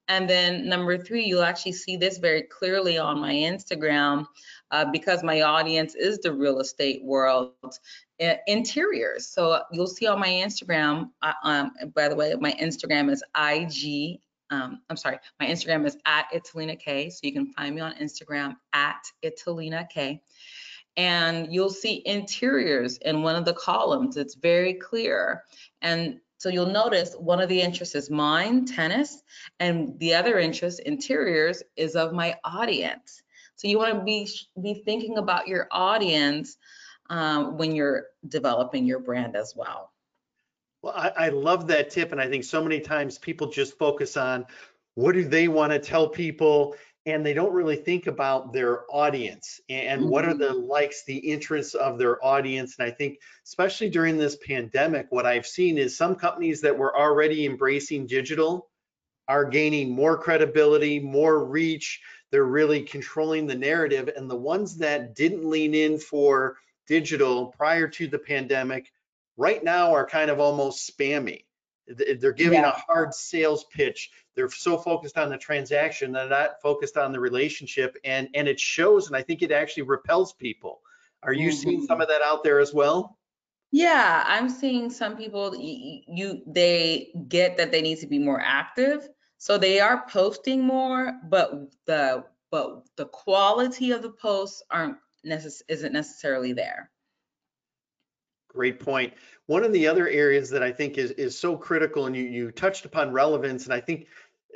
And 0.08 0.28
then 0.28 0.68
number 0.68 0.98
three, 0.98 1.24
you'll 1.24 1.44
actually 1.44 1.72
see 1.72 1.96
this 1.96 2.18
very 2.18 2.42
clearly 2.42 2.98
on 2.98 3.20
my 3.20 3.32
Instagram 3.32 4.26
uh, 4.72 4.86
because 4.92 5.22
my 5.22 5.42
audience 5.42 5.94
is 5.94 6.18
the 6.18 6.32
real 6.32 6.58
estate 6.58 7.04
world 7.04 7.52
interiors. 8.18 9.28
So 9.28 9.62
you'll 9.70 9.86
see 9.86 10.08
on 10.08 10.18
my 10.18 10.28
Instagram, 10.28 11.10
uh, 11.22 11.32
um, 11.44 11.72
by 11.94 12.08
the 12.08 12.16
way, 12.16 12.34
my 12.40 12.52
Instagram 12.60 13.10
is 13.10 13.22
IG. 13.36 14.18
Um, 14.50 14.80
I'm 14.90 14.96
sorry, 14.96 15.18
my 15.38 15.46
Instagram 15.46 15.86
is 15.86 15.96
at 16.06 16.26
Italina 16.32 16.76
K. 16.76 17.08
So 17.10 17.20
you 17.22 17.32
can 17.32 17.52
find 17.52 17.74
me 17.74 17.80
on 17.80 17.94
Instagram 17.94 18.56
at 18.72 19.02
Italina 19.24 19.88
K. 19.88 20.22
and 20.96 21.52
you'll 21.52 21.70
see 21.70 22.02
interiors 22.04 22.98
in 22.98 23.22
one 23.22 23.36
of 23.36 23.44
the 23.44 23.54
columns. 23.54 24.16
It's 24.16 24.34
very 24.34 24.74
clear. 24.74 25.44
And 25.82 26.20
so 26.38 26.48
you'll 26.48 26.66
notice 26.66 27.14
one 27.14 27.40
of 27.40 27.48
the 27.48 27.60
interests 27.60 27.94
is 27.94 28.10
mine, 28.10 28.64
tennis, 28.64 29.22
and 29.58 29.98
the 29.98 30.14
other 30.14 30.38
interest, 30.38 30.80
interiors, 30.80 31.62
is 31.76 31.96
of 31.96 32.12
my 32.12 32.36
audience. 32.44 33.22
So 33.56 33.68
you 33.68 33.76
want 33.76 33.94
to 33.94 34.02
be 34.02 34.28
be 34.60 34.82
thinking 34.86 35.18
about 35.18 35.48
your 35.48 35.68
audience 35.70 36.56
um, 37.10 37.58
when 37.58 37.74
you're 37.74 38.06
developing 38.26 38.86
your 38.86 39.00
brand 39.00 39.36
as 39.36 39.54
well. 39.54 39.92
Well, 40.80 40.94
I, 40.96 41.26
I 41.26 41.28
love 41.28 41.66
that 41.66 41.90
tip, 41.90 42.12
and 42.12 42.20
I 42.20 42.28
think 42.28 42.44
so 42.44 42.62
many 42.62 42.80
times 42.80 43.18
people 43.18 43.48
just 43.48 43.76
focus 43.76 44.16
on 44.16 44.46
what 44.94 45.12
do 45.12 45.24
they 45.24 45.46
want 45.46 45.72
to 45.72 45.78
tell 45.78 46.08
people 46.08 46.74
and 47.12 47.24
they 47.24 47.34
don't 47.34 47.52
really 47.52 47.76
think 47.76 48.06
about 48.06 48.52
their 48.52 48.84
audience 48.90 49.60
and 49.68 50.04
what 50.08 50.24
are 50.24 50.30
Mm-hmm. 50.34 50.42
the 50.42 50.52
likes 50.54 51.04
the 51.04 51.16
interests 51.16 51.74
of 51.74 51.98
their 51.98 52.24
audience. 52.24 52.76
And 52.78 52.86
i 52.88 52.90
think 52.90 53.18
especially 53.44 53.90
during 53.90 54.16
this 54.16 54.36
pandemic 54.36 55.06
what 55.10 55.26
i've 55.26 55.46
seen 55.46 55.78
is 55.78 55.96
some 55.96 56.14
companies 56.14 56.60
that 56.62 56.78
were 56.78 56.96
already 56.98 57.46
embracing 57.46 58.06
digital 58.06 58.68
are 59.28 59.44
gaining 59.44 59.90
more 59.94 60.18
credibility 60.18 60.98
more 60.98 61.44
reach. 61.44 62.00
They're 62.32 62.44
really 62.44 62.82
controlling 62.82 63.46
the 63.46 63.54
narrative. 63.54 64.10
And 64.16 64.28
the 64.28 64.36
ones 64.36 64.78
that 64.78 65.14
didn't 65.14 65.44
lean 65.48 65.74
in 65.74 65.98
for 65.98 66.56
digital 66.88 67.46
prior 67.46 67.86
to 67.88 68.08
the 68.08 68.18
pandemic 68.18 68.90
right 69.36 69.62
now 69.62 69.94
are 69.94 70.06
kind 70.06 70.30
of 70.30 70.40
almost 70.40 70.90
spammy 70.90 71.44
they're 72.18 72.32
giving 72.32 72.64
a 72.64 72.70
hard 72.70 73.12
sales 73.14 73.64
pitch 73.64 74.10
they're 74.34 74.50
so 74.50 74.76
focused 74.78 75.18
on 75.18 75.28
the 75.28 75.38
transaction 75.38 76.12
they're 76.12 76.28
not 76.28 76.60
focused 76.62 76.96
on 76.96 77.12
the 77.12 77.20
relationship 77.20 77.96
and 78.04 78.28
and 78.34 78.48
it 78.48 78.58
shows 78.60 79.06
and 79.06 79.16
i 79.16 79.22
think 79.22 79.42
it 79.42 79.52
actually 79.52 79.82
repels 79.82 80.32
people 80.32 80.80
are 81.22 81.32
you 81.32 81.50
seeing 81.52 81.82
Mhm. 81.82 81.86
some 81.86 82.00
of 82.00 82.08
that 82.08 82.22
out 82.22 82.44
there 82.44 82.60
as 82.60 82.72
well 82.72 83.18
Yeah, 83.72 84.24
I'm 84.26 84.48
seeing 84.48 84.90
some 84.90 85.16
people, 85.16 85.54
you, 85.56 86.42
they 86.46 87.12
get 87.28 87.56
that 87.56 87.70
they 87.70 87.82
need 87.82 87.98
to 87.98 88.06
be 88.08 88.18
more 88.18 88.40
active. 88.40 89.08
So 89.38 89.58
they 89.58 89.78
are 89.80 90.06
posting 90.08 90.62
more, 90.64 91.12
but 91.28 91.52
the, 91.86 92.24
but 92.50 92.84
the 92.96 93.06
quality 93.06 93.92
of 93.92 94.02
the 94.02 94.10
posts 94.10 94.62
aren't 94.70 94.98
necess, 95.24 95.62
isn't 95.68 95.92
necessarily 95.92 96.52
there. 96.52 96.90
Great 98.50 98.80
point. 98.80 99.12
one 99.46 99.64
of 99.64 99.72
the 99.72 99.86
other 99.86 100.08
areas 100.08 100.50
that 100.50 100.62
i 100.62 100.72
think 100.72 100.98
is 100.98 101.12
is 101.12 101.38
so 101.38 101.56
critical 101.56 102.06
and 102.06 102.16
you 102.16 102.24
you 102.24 102.50
touched 102.50 102.84
upon 102.84 103.12
relevance 103.12 103.64
and 103.64 103.72
i 103.72 103.80
think 103.80 104.06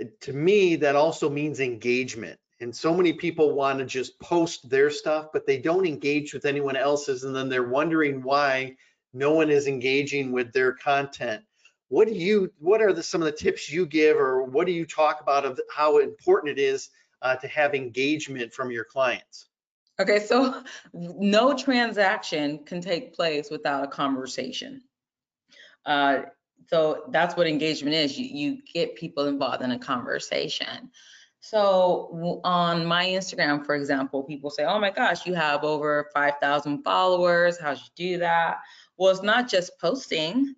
uh, 0.00 0.04
to 0.20 0.32
me 0.32 0.76
that 0.76 0.96
also 0.96 1.30
means 1.30 1.60
engagement. 1.60 2.38
And 2.60 2.74
so 2.74 2.94
many 2.94 3.12
people 3.12 3.54
want 3.54 3.80
to 3.80 3.84
just 3.84 4.18
post 4.20 4.68
their 4.70 4.90
stuff 4.90 5.28
but 5.32 5.46
they 5.46 5.58
don't 5.58 5.86
engage 5.86 6.32
with 6.32 6.44
anyone 6.44 6.76
else's 6.76 7.24
and 7.24 7.34
then 7.34 7.48
they're 7.48 7.68
wondering 7.68 8.22
why 8.22 8.76
no 9.12 9.32
one 9.32 9.50
is 9.50 9.66
engaging 9.68 10.32
with 10.32 10.52
their 10.52 10.72
content. 10.72 11.44
What 11.88 12.08
do 12.08 12.14
you 12.14 12.52
what 12.58 12.80
are 12.80 12.92
the, 12.92 13.02
some 13.02 13.20
of 13.20 13.26
the 13.26 13.32
tips 13.32 13.70
you 13.70 13.86
give 13.86 14.16
or 14.16 14.42
what 14.44 14.66
do 14.66 14.72
you 14.72 14.86
talk 14.86 15.20
about 15.20 15.44
of 15.44 15.60
how 15.70 15.98
important 15.98 16.58
it 16.58 16.62
is 16.62 16.90
uh, 17.22 17.36
to 17.36 17.48
have 17.48 17.74
engagement 17.74 18.52
from 18.52 18.70
your 18.70 18.84
clients 18.84 19.46
Okay, 20.00 20.20
so 20.20 20.62
no 20.92 21.54
transaction 21.54 22.64
can 22.64 22.80
take 22.80 23.14
place 23.14 23.50
without 23.50 23.84
a 23.84 23.88
conversation. 23.88 24.82
Uh, 25.86 26.22
so 26.68 27.04
that's 27.10 27.36
what 27.36 27.46
engagement 27.46 27.94
is. 27.94 28.18
You, 28.18 28.26
you 28.26 28.62
get 28.72 28.96
people 28.96 29.26
involved 29.26 29.62
in 29.62 29.72
a 29.72 29.78
conversation. 29.78 30.90
So 31.40 32.40
on 32.42 32.86
my 32.86 33.04
Instagram, 33.04 33.66
for 33.66 33.74
example, 33.74 34.22
people 34.22 34.48
say, 34.48 34.64
oh 34.64 34.78
my 34.78 34.90
gosh, 34.90 35.26
you 35.26 35.34
have 35.34 35.62
over 35.62 36.08
5,000 36.14 36.82
followers. 36.82 37.58
How'd 37.60 37.76
you 37.76 38.12
do 38.12 38.18
that? 38.20 38.60
Well, 38.96 39.10
it's 39.10 39.22
not 39.22 39.46
just 39.46 39.78
posting. 39.78 40.54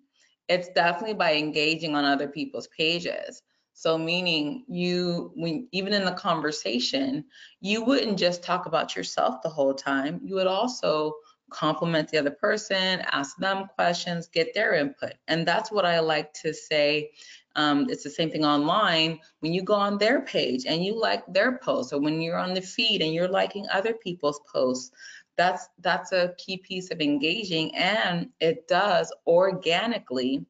It's 0.47 0.69
definitely 0.69 1.15
by 1.15 1.35
engaging 1.35 1.93
on 1.93 2.05
other 2.05 2.29
people's 2.29 2.67
pages. 2.67 3.41
So 3.77 3.95
meaning 3.95 4.65
you, 4.67 5.31
when 5.35 5.67
even 5.71 5.93
in 5.93 6.03
the 6.03 6.13
conversation, 6.13 7.25
you 7.61 7.85
wouldn't 7.85 8.17
just 8.17 8.41
talk 8.41 8.65
about 8.65 8.95
yourself 8.95 9.43
the 9.43 9.49
whole 9.49 9.75
time. 9.75 10.19
You 10.23 10.33
would 10.33 10.47
also 10.47 11.13
compliment 11.51 12.09
the 12.09 12.17
other 12.17 12.31
person, 12.31 13.03
ask 13.11 13.37
them 13.37 13.67
questions, 13.75 14.25
get 14.25 14.55
their 14.55 14.73
input. 14.73 15.13
And 15.27 15.47
that's 15.47 15.71
what 15.71 15.85
I 15.85 15.99
like 15.99 16.33
to 16.41 16.55
say. 16.55 17.11
Um, 17.55 17.85
it's 17.87 18.03
the 18.03 18.09
same 18.09 18.31
thing 18.31 18.43
online. 18.43 19.19
When 19.41 19.53
you 19.53 19.61
go 19.61 19.75
on 19.75 19.99
their 19.99 20.21
page 20.21 20.65
and 20.65 20.83
you 20.83 20.99
like 20.99 21.23
their 21.31 21.59
posts, 21.59 21.93
or 21.93 22.01
when 22.01 22.19
you're 22.19 22.39
on 22.39 22.55
the 22.55 22.61
feed 22.61 23.03
and 23.03 23.13
you're 23.13 23.27
liking 23.27 23.67
other 23.71 23.93
people's 23.93 24.41
posts, 24.51 24.89
that's 25.37 25.69
that's 25.81 26.13
a 26.13 26.33
key 26.39 26.57
piece 26.57 26.89
of 26.89 26.99
engaging, 26.99 27.75
and 27.75 28.29
it 28.39 28.67
does 28.67 29.13
organically 29.27 30.47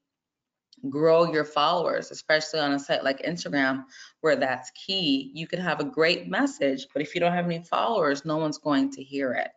grow 0.89 1.31
your 1.31 1.43
followers, 1.45 2.11
especially 2.11 2.59
on 2.59 2.73
a 2.73 2.79
site 2.79 3.03
like 3.03 3.23
Instagram, 3.23 3.83
where 4.21 4.35
that's 4.35 4.71
key. 4.71 5.31
You 5.33 5.47
can 5.47 5.59
have 5.59 5.79
a 5.79 5.85
great 5.85 6.27
message, 6.29 6.87
but 6.93 7.01
if 7.01 7.15
you 7.15 7.21
don't 7.21 7.33
have 7.33 7.45
any 7.45 7.63
followers, 7.63 8.25
no 8.25 8.37
one's 8.37 8.57
going 8.59 8.91
to 8.91 9.03
hear 9.03 9.33
it. 9.33 9.49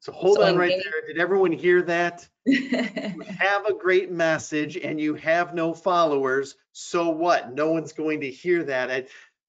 so 0.00 0.12
hold 0.12 0.36
So 0.36 0.44
on 0.44 0.56
right 0.56 0.70
engage- 0.72 0.84
there 0.84 1.06
did 1.14 1.18
everyone 1.20 1.52
hear 1.52 1.80
that 1.82 2.28
you 2.44 2.68
have 3.38 3.64
a 3.66 3.72
great 3.74 4.10
message 4.10 4.76
and 4.76 5.00
you 5.00 5.14
have 5.14 5.54
no 5.54 5.72
followers, 5.72 6.56
so 6.72 7.08
what? 7.08 7.54
No 7.54 7.70
one's 7.72 7.92
going 7.92 8.20
to 8.20 8.30
hear 8.30 8.64
that. 8.64 8.90
I- 8.90 9.06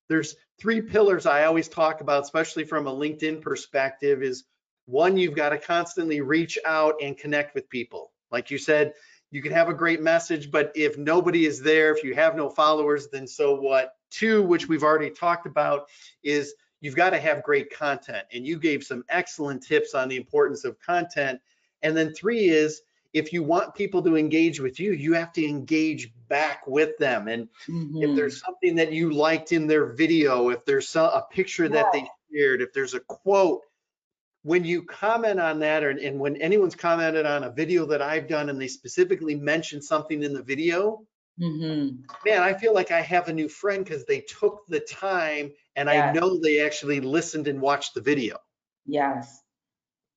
there's 0.07 0.35
three 0.61 0.81
pillars 0.81 1.25
I 1.25 1.43
always 1.45 1.67
talk 1.67 1.99
about, 1.99 2.23
especially 2.23 2.63
from 2.63 2.87
a 2.87 2.95
LinkedIn 2.95 3.41
perspective, 3.41 4.21
is 4.23 4.45
one, 4.85 5.17
you've 5.17 5.35
got 5.35 5.49
to 5.49 5.57
constantly 5.57 6.21
reach 6.21 6.57
out 6.63 6.95
and 7.01 7.17
connect 7.17 7.55
with 7.55 7.67
people. 7.69 8.11
Like 8.31 8.51
you 8.51 8.57
said, 8.59 8.93
you 9.31 9.41
can 9.41 9.51
have 9.51 9.69
a 9.69 9.73
great 9.73 10.01
message, 10.01 10.51
but 10.51 10.71
if 10.75 10.97
nobody 10.97 11.45
is 11.45 11.61
there, 11.61 11.93
if 11.95 12.03
you 12.03 12.15
have 12.15 12.35
no 12.35 12.49
followers, 12.49 13.07
then 13.09 13.27
so 13.27 13.55
what? 13.55 13.97
Two, 14.09 14.43
which 14.43 14.67
we've 14.67 14.83
already 14.83 15.09
talked 15.09 15.45
about, 15.45 15.89
is 16.23 16.53
you've 16.79 16.95
got 16.95 17.09
to 17.09 17.19
have 17.19 17.43
great 17.43 17.69
content. 17.69 18.25
And 18.31 18.45
you 18.45 18.59
gave 18.59 18.83
some 18.83 19.03
excellent 19.09 19.63
tips 19.63 19.93
on 19.93 20.07
the 20.07 20.15
importance 20.15 20.63
of 20.63 20.79
content. 20.79 21.41
And 21.81 21.97
then 21.97 22.13
three 22.13 22.45
is 22.45 22.81
if 23.13 23.33
you 23.33 23.43
want 23.43 23.75
people 23.75 24.01
to 24.03 24.17
engage 24.17 24.59
with 24.59 24.79
you, 24.79 24.91
you 24.91 25.13
have 25.13 25.31
to 25.33 25.45
engage 25.45 26.13
back 26.27 26.67
with 26.67 26.97
them. 26.97 27.27
And 27.27 27.49
if 27.67 28.11
Mhm. 28.11 28.15
there's 28.15 28.41
something 28.41 28.75
that 28.75 28.91
you 28.91 29.11
liked 29.11 29.51
in 29.51 29.67
their 29.67 29.85
video, 29.85 30.49
if 30.49 30.65
there's 30.65 30.95
a 30.95 31.23
picture 31.31 31.69
that 31.69 31.91
they 31.93 32.07
shared, 32.33 32.61
if 32.61 32.73
there's 32.73 32.93
a 32.93 32.99
quote, 32.99 33.61
when 34.45 34.63
you 34.63 34.83
comment 34.83 35.39
on 35.39 35.57
that, 35.57 35.83
or, 35.83 35.89
and 35.89 36.19
when 36.19 36.35
anyone's 36.35 36.75
commented 36.75 37.25
on 37.25 37.45
a 37.45 37.49
video 37.49 37.83
that 37.87 37.99
I've 37.99 38.27
done 38.27 38.51
and 38.51 38.61
they 38.61 38.67
specifically 38.67 39.33
mention 39.33 39.81
something 39.81 40.21
in 40.21 40.33
the 40.33 40.43
video, 40.43 41.03
Mhm. 41.41 42.03
man, 42.23 42.43
I 42.43 42.53
feel 42.53 42.71
like 42.71 42.91
I 42.91 43.01
have 43.01 43.27
a 43.27 43.33
new 43.33 43.49
friend 43.49 43.83
because 43.83 44.05
they 44.05 44.21
took 44.21 44.61
the 44.67 44.81
time 44.81 45.51
and 45.75 45.89
I 45.89 46.13
know 46.13 46.37
they 46.37 46.61
actually 46.61 46.99
listened 46.99 47.47
and 47.47 47.59
watched 47.59 47.95
the 47.95 48.01
video. 48.01 48.37
Yes. 48.85 49.41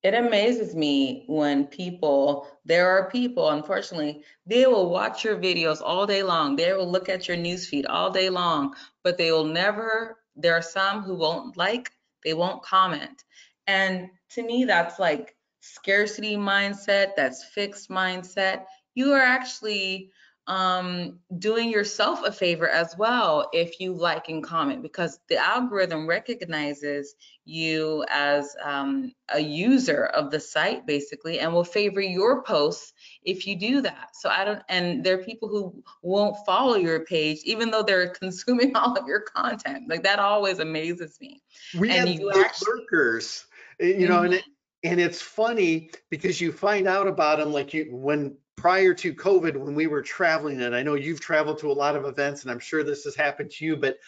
It 0.03 0.13
amazes 0.13 0.75
me 0.75 1.25
when 1.27 1.67
people, 1.67 2.47
there 2.67 2.91
are 2.91 3.11
people, 3.11 3.49
unfortunately, 3.49 4.25
they 4.45 4.67
will 4.67 4.91
watch 4.91 5.25
your 5.25 5.39
videos 5.39 5.81
all 5.83 6.07
day 6.07 6.23
long. 6.23 6.55
They 6.55 6.75
will 6.75 6.91
look 6.91 7.09
at 7.09 7.29
your 7.29 7.39
newsfeed 7.39 7.87
all 7.89 8.11
day 8.11 8.29
long, 8.29 8.75
but 9.03 9.17
they 9.17 9.33
will 9.33 9.47
never, 9.47 10.19
there 10.37 10.53
are 10.53 10.63
some 10.63 11.03
who 11.03 11.15
won't 11.15 11.57
like, 11.57 11.91
they 12.25 12.35
won't 12.35 12.63
comment. 12.63 13.25
And 13.67 14.11
to 14.31 14.43
me, 14.43 14.65
that's 14.65 14.99
like 14.99 15.37
scarcity 15.61 16.37
mindset, 16.37 17.11
that's 17.17 17.45
fixed 17.45 17.91
mindset. 17.91 18.65
You 18.95 19.13
are 19.13 19.21
actually 19.21 20.11
um, 20.47 21.19
doing 21.39 21.69
yourself 21.71 22.23
a 22.25 22.33
favor 22.33 22.67
as 22.67 22.97
well 22.97 23.51
if 23.53 23.81
you 23.81 23.93
like 23.93 24.31
and 24.31 24.43
comment 24.43 24.81
because 24.83 25.19
the 25.29 25.37
algorithm 25.37 26.07
recognizes 26.07 27.17
you 27.45 28.03
as 28.09 28.57
um, 28.65 29.13
a 29.29 29.41
user 29.41 30.07
of 30.07 30.31
the 30.31 30.41
site 30.41 30.87
basically 30.87 31.41
and 31.41 31.53
will 31.53 31.65
favor 31.65 32.01
your 32.01 32.43
posts 32.45 32.95
if 33.23 33.47
you 33.47 33.59
do 33.59 33.83
that. 33.83 34.09
So 34.15 34.31
I 34.31 34.45
don't, 34.47 34.63
and 34.71 35.05
there 35.05 35.19
are 35.21 35.23
people 35.23 35.49
who 35.51 35.83
won't 36.03 36.37
follow 36.47 36.77
your 36.77 37.05
page 37.05 37.41
even 37.45 37.71
though 37.71 37.83
they're 37.83 38.09
consuming 38.21 38.75
all 38.75 38.97
of 38.97 39.07
your 39.07 39.21
content. 39.21 39.85
Like 39.87 40.03
that 40.05 40.19
always 40.19 40.61
amazes 40.61 41.19
me. 41.21 41.43
We 41.79 41.91
And 41.91 42.09
have 42.09 42.19
you 42.21 42.33
actually- 42.33 42.69
lurkers, 42.81 43.45
Eh, 43.81 43.95
you 43.99 44.09
know, 44.09 44.23
and 44.23 44.35
it, 44.35 44.45
mm-hmm. 44.45 44.51
and 44.85 45.01
it's 45.01 45.21
funny 45.23 45.91
because 46.11 46.41
you 46.41 46.53
find 46.53 46.87
out 46.87 47.07
about 47.09 47.39
them 47.39 47.53
like 47.53 47.75
you 47.75 47.89
when 47.95 48.37
prior 48.57 48.93
to 48.95 49.15
COVID 49.15 49.57
when 49.57 49.75
we 49.75 49.87
were 49.87 50.03
traveling, 50.03 50.61
and 50.63 50.75
I 50.75 50.83
know 50.83 50.95
you've 50.95 51.21
traveled 51.21 51.59
to 51.61 51.71
a 51.71 51.73
lot 51.75 51.97
of 51.97 52.05
events, 52.05 52.43
and 52.43 52.51
I'm 52.51 52.59
sure 52.59 52.83
this 52.85 53.05
has 53.05 53.15
happened 53.15 53.51
to 53.53 53.65
you, 53.65 53.77
but 53.77 53.99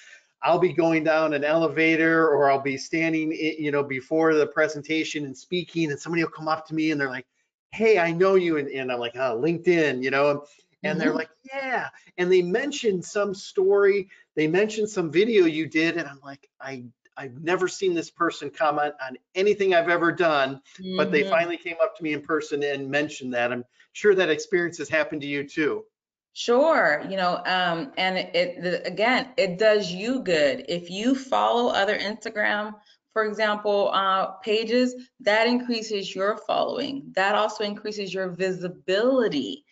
I'll 0.43 0.59
be 0.59 0.73
going 0.73 1.05
down 1.05 1.35
an 1.35 1.45
elevator 1.45 2.27
or 2.29 2.51
I'll 2.51 2.61
be 2.63 2.79
standing, 2.79 3.33
eh, 3.33 3.55
you 3.59 3.71
know, 3.71 3.83
before 3.85 4.35
the 4.35 4.47
presentation 4.47 5.25
and 5.25 5.37
speaking, 5.37 5.91
and 5.91 6.01
somebody 6.01 6.25
will 6.25 6.31
come 6.31 6.49
up 6.49 6.67
to 6.69 6.75
me 6.75 6.91
and 6.91 7.01
they're 7.01 7.09
like, 7.11 7.27
"Hey, 7.73 7.99
I 7.99 8.13
know 8.13 8.35
you," 8.37 8.57
and, 8.59 8.69
and 8.69 8.91
I'm 8.93 8.99
like, 9.01 9.17
"Oh, 9.17 9.39
LinkedIn," 9.41 10.03
you 10.03 10.11
know, 10.11 10.47
and 10.83 11.01
they're 11.01 11.13
Mhm. 11.13 11.15
like, 11.15 11.31
"Yeah," 11.53 11.89
and 12.19 12.33
they 12.33 12.43
mentioned 12.43 13.05
some 13.05 13.35
story, 13.35 14.09
they 14.35 14.49
mentioned 14.49 14.89
some 14.91 15.11
video 15.13 15.45
you 15.47 15.67
did, 15.67 15.97
and 15.97 16.09
I'm 16.09 16.21
like, 16.21 16.49
"I 16.61 16.85
I've 17.17 17.43
never 17.43 17.69
seen 17.69 17.95
this 17.95 18.11
person 18.11 18.51
comment 18.51 18.95
on 19.05 19.17
anything 19.35 19.75
I've 19.75 19.89
ever 19.89 20.13
done, 20.13 20.61
mm-hmm. 20.79 20.97
but 20.97 21.13
they 21.13 21.23
mm-hmm. 21.23 21.31
finally 21.31 21.57
came 21.57 21.77
up 21.83 21.97
to 21.97 22.03
me 22.03 22.13
in 22.13 22.23
person 22.23 22.63
and 22.63 22.91
mentioned 22.91 23.35
that. 23.35 23.53
I'm 23.53 23.65
sure 23.93 24.15
that 24.15 24.31
experience 24.31 24.79
has 24.79 24.89
happened 24.89 25.21
to 25.23 25.27
you 25.27 25.47
too. 25.47 25.85
Sure, 26.33 27.05
you 27.11 27.17
know, 27.17 27.43
um, 27.45 27.93
and 27.99 28.17
it, 28.17 28.35
it 28.35 28.87
again, 28.87 29.29
it 29.37 29.59
does 29.59 29.91
you 29.91 30.23
good 30.23 30.65
if 30.69 30.89
you 30.89 31.15
follow 31.15 31.73
other 31.73 31.99
Instagram, 31.99 32.75
for 33.13 33.25
example, 33.25 33.91
uh, 33.93 34.27
pages. 34.43 34.95
That 35.21 35.49
increases 35.49 36.15
your 36.15 36.37
following. 36.37 37.13
That 37.17 37.35
also 37.35 37.65
increases 37.65 38.15
your 38.15 38.29
visibility. 38.29 39.65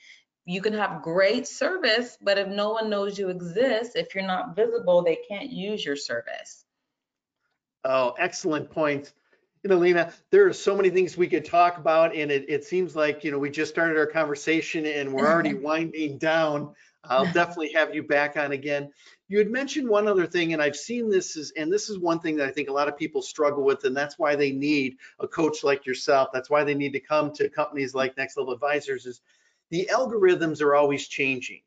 You 0.47 0.61
can 0.61 0.73
have 0.73 1.03
great 1.03 1.47
service, 1.47 2.19
but 2.21 2.39
if 2.39 2.49
no 2.49 2.71
one 2.71 2.91
knows 2.91 3.19
you 3.19 3.29
exist, 3.29 3.93
if 3.95 4.15
you're 4.15 4.27
not 4.27 4.57
visible, 4.57 5.03
they 5.03 5.19
can't 5.29 5.51
use 5.51 5.85
your 5.85 5.97
service. 5.97 6.65
Oh, 7.85 8.15
excellent 8.19 8.71
point. 8.71 9.13
You 9.63 9.71
know, 9.71 9.77
Lena, 9.77 10.13
there 10.31 10.47
are 10.47 10.53
so 10.53 10.77
many 10.77 10.91
things 10.91 11.17
we 11.17 11.27
could 11.27 11.45
talk 11.45 11.79
about, 11.79 12.15
and 12.15 12.31
it, 12.31 12.45
it 12.49 12.65
seems 12.65 12.95
like, 12.95 13.25
you 13.25 13.31
know, 13.31 13.39
we 13.39 13.51
just 13.51 13.73
started 13.73 13.97
our 13.97 14.07
conversation 14.07 14.87
and 14.87 15.13
we're 15.13 15.31
already 15.31 15.55
winding 15.55 16.19
down. 16.19 16.75
I'll 17.05 17.33
definitely 17.33 17.73
have 17.73 17.95
you 17.95 18.03
back 18.03 18.37
on 18.37 18.53
again. 18.53 18.91
You 19.29 19.39
had 19.39 19.51
mentioned 19.51 19.89
one 19.89 20.07
other 20.09 20.27
thing, 20.27 20.53
and 20.53 20.63
I've 20.63 20.77
seen 20.77 21.09
this 21.09 21.37
is, 21.37 21.53
and 21.57 21.73
this 21.73 21.89
is 21.89 21.99
one 21.99 22.21
thing 22.21 22.37
that 22.37 22.49
I 22.49 22.53
think 22.53 22.69
a 22.69 22.73
lot 22.73 22.89
of 22.89 22.97
people 22.97 23.23
struggle 23.23 23.65
with, 23.65 23.85
and 23.85 23.97
that's 23.97 24.19
why 24.19 24.37
they 24.37 24.53
need 24.53 24.97
a 25.19 25.27
coach 25.27 25.65
like 25.65 25.87
yourself. 25.87 26.29
That's 26.33 26.51
why 26.51 26.65
they 26.65 26.75
need 26.75 26.93
to 26.93 27.01
come 27.01 27.33
to 27.35 27.49
companies 27.49 27.95
like 27.95 28.17
Next 28.17 28.37
Level 28.37 28.53
Advisors. 28.53 29.07
Is 29.07 29.21
the 29.71 29.89
algorithms 29.93 30.61
are 30.63 30.75
always 30.75 31.09
changing 31.09 31.61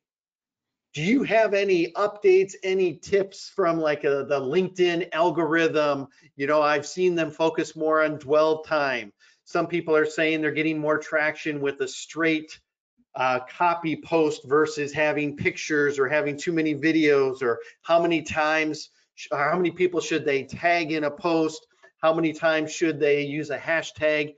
do 0.94 1.02
you 1.02 1.24
have 1.24 1.54
any 1.54 1.94
updates 1.94 2.54
any 2.64 2.96
tips 2.96 3.50
from 3.56 3.80
like 3.80 4.04
a, 4.04 4.26
the 4.28 4.40
linkedin 4.40 5.08
algorithm? 5.14 6.08
You 6.36 6.48
know 6.48 6.62
i've 6.62 6.86
seen 6.86 7.16
them 7.16 7.32
focus 7.32 7.76
more 7.76 8.04
on 8.04 8.18
dwell 8.18 8.64
time. 8.64 9.14
Some 9.46 9.68
people 9.68 9.96
are 9.96 10.06
saying 10.06 10.42
they're 10.42 10.52
getting 10.52 10.80
more 10.80 10.98
traction 10.98 11.62
with 11.62 11.80
a 11.82 11.88
straight 11.88 12.60
uh, 13.16 13.40
copy 13.58 14.02
post 14.02 14.44
versus 14.46 14.94
having 14.94 15.36
pictures 15.36 16.00
or 16.00 16.08
having 16.08 16.38
too 16.38 16.54
many 16.54 16.74
videos 16.76 17.42
or 17.42 17.60
how 17.82 18.02
many 18.02 18.22
times 18.22 18.90
how 19.32 19.56
many 19.56 19.72
people 19.72 20.00
should 20.00 20.26
they 20.26 20.44
tag 20.44 20.92
in 20.92 21.04
a 21.04 21.12
post? 21.12 21.68
How 22.02 22.14
many 22.14 22.34
times 22.34 22.72
should 22.72 23.00
they 23.00 23.22
use 23.22 23.50
a 23.50 23.58
hashtag? 23.58 24.36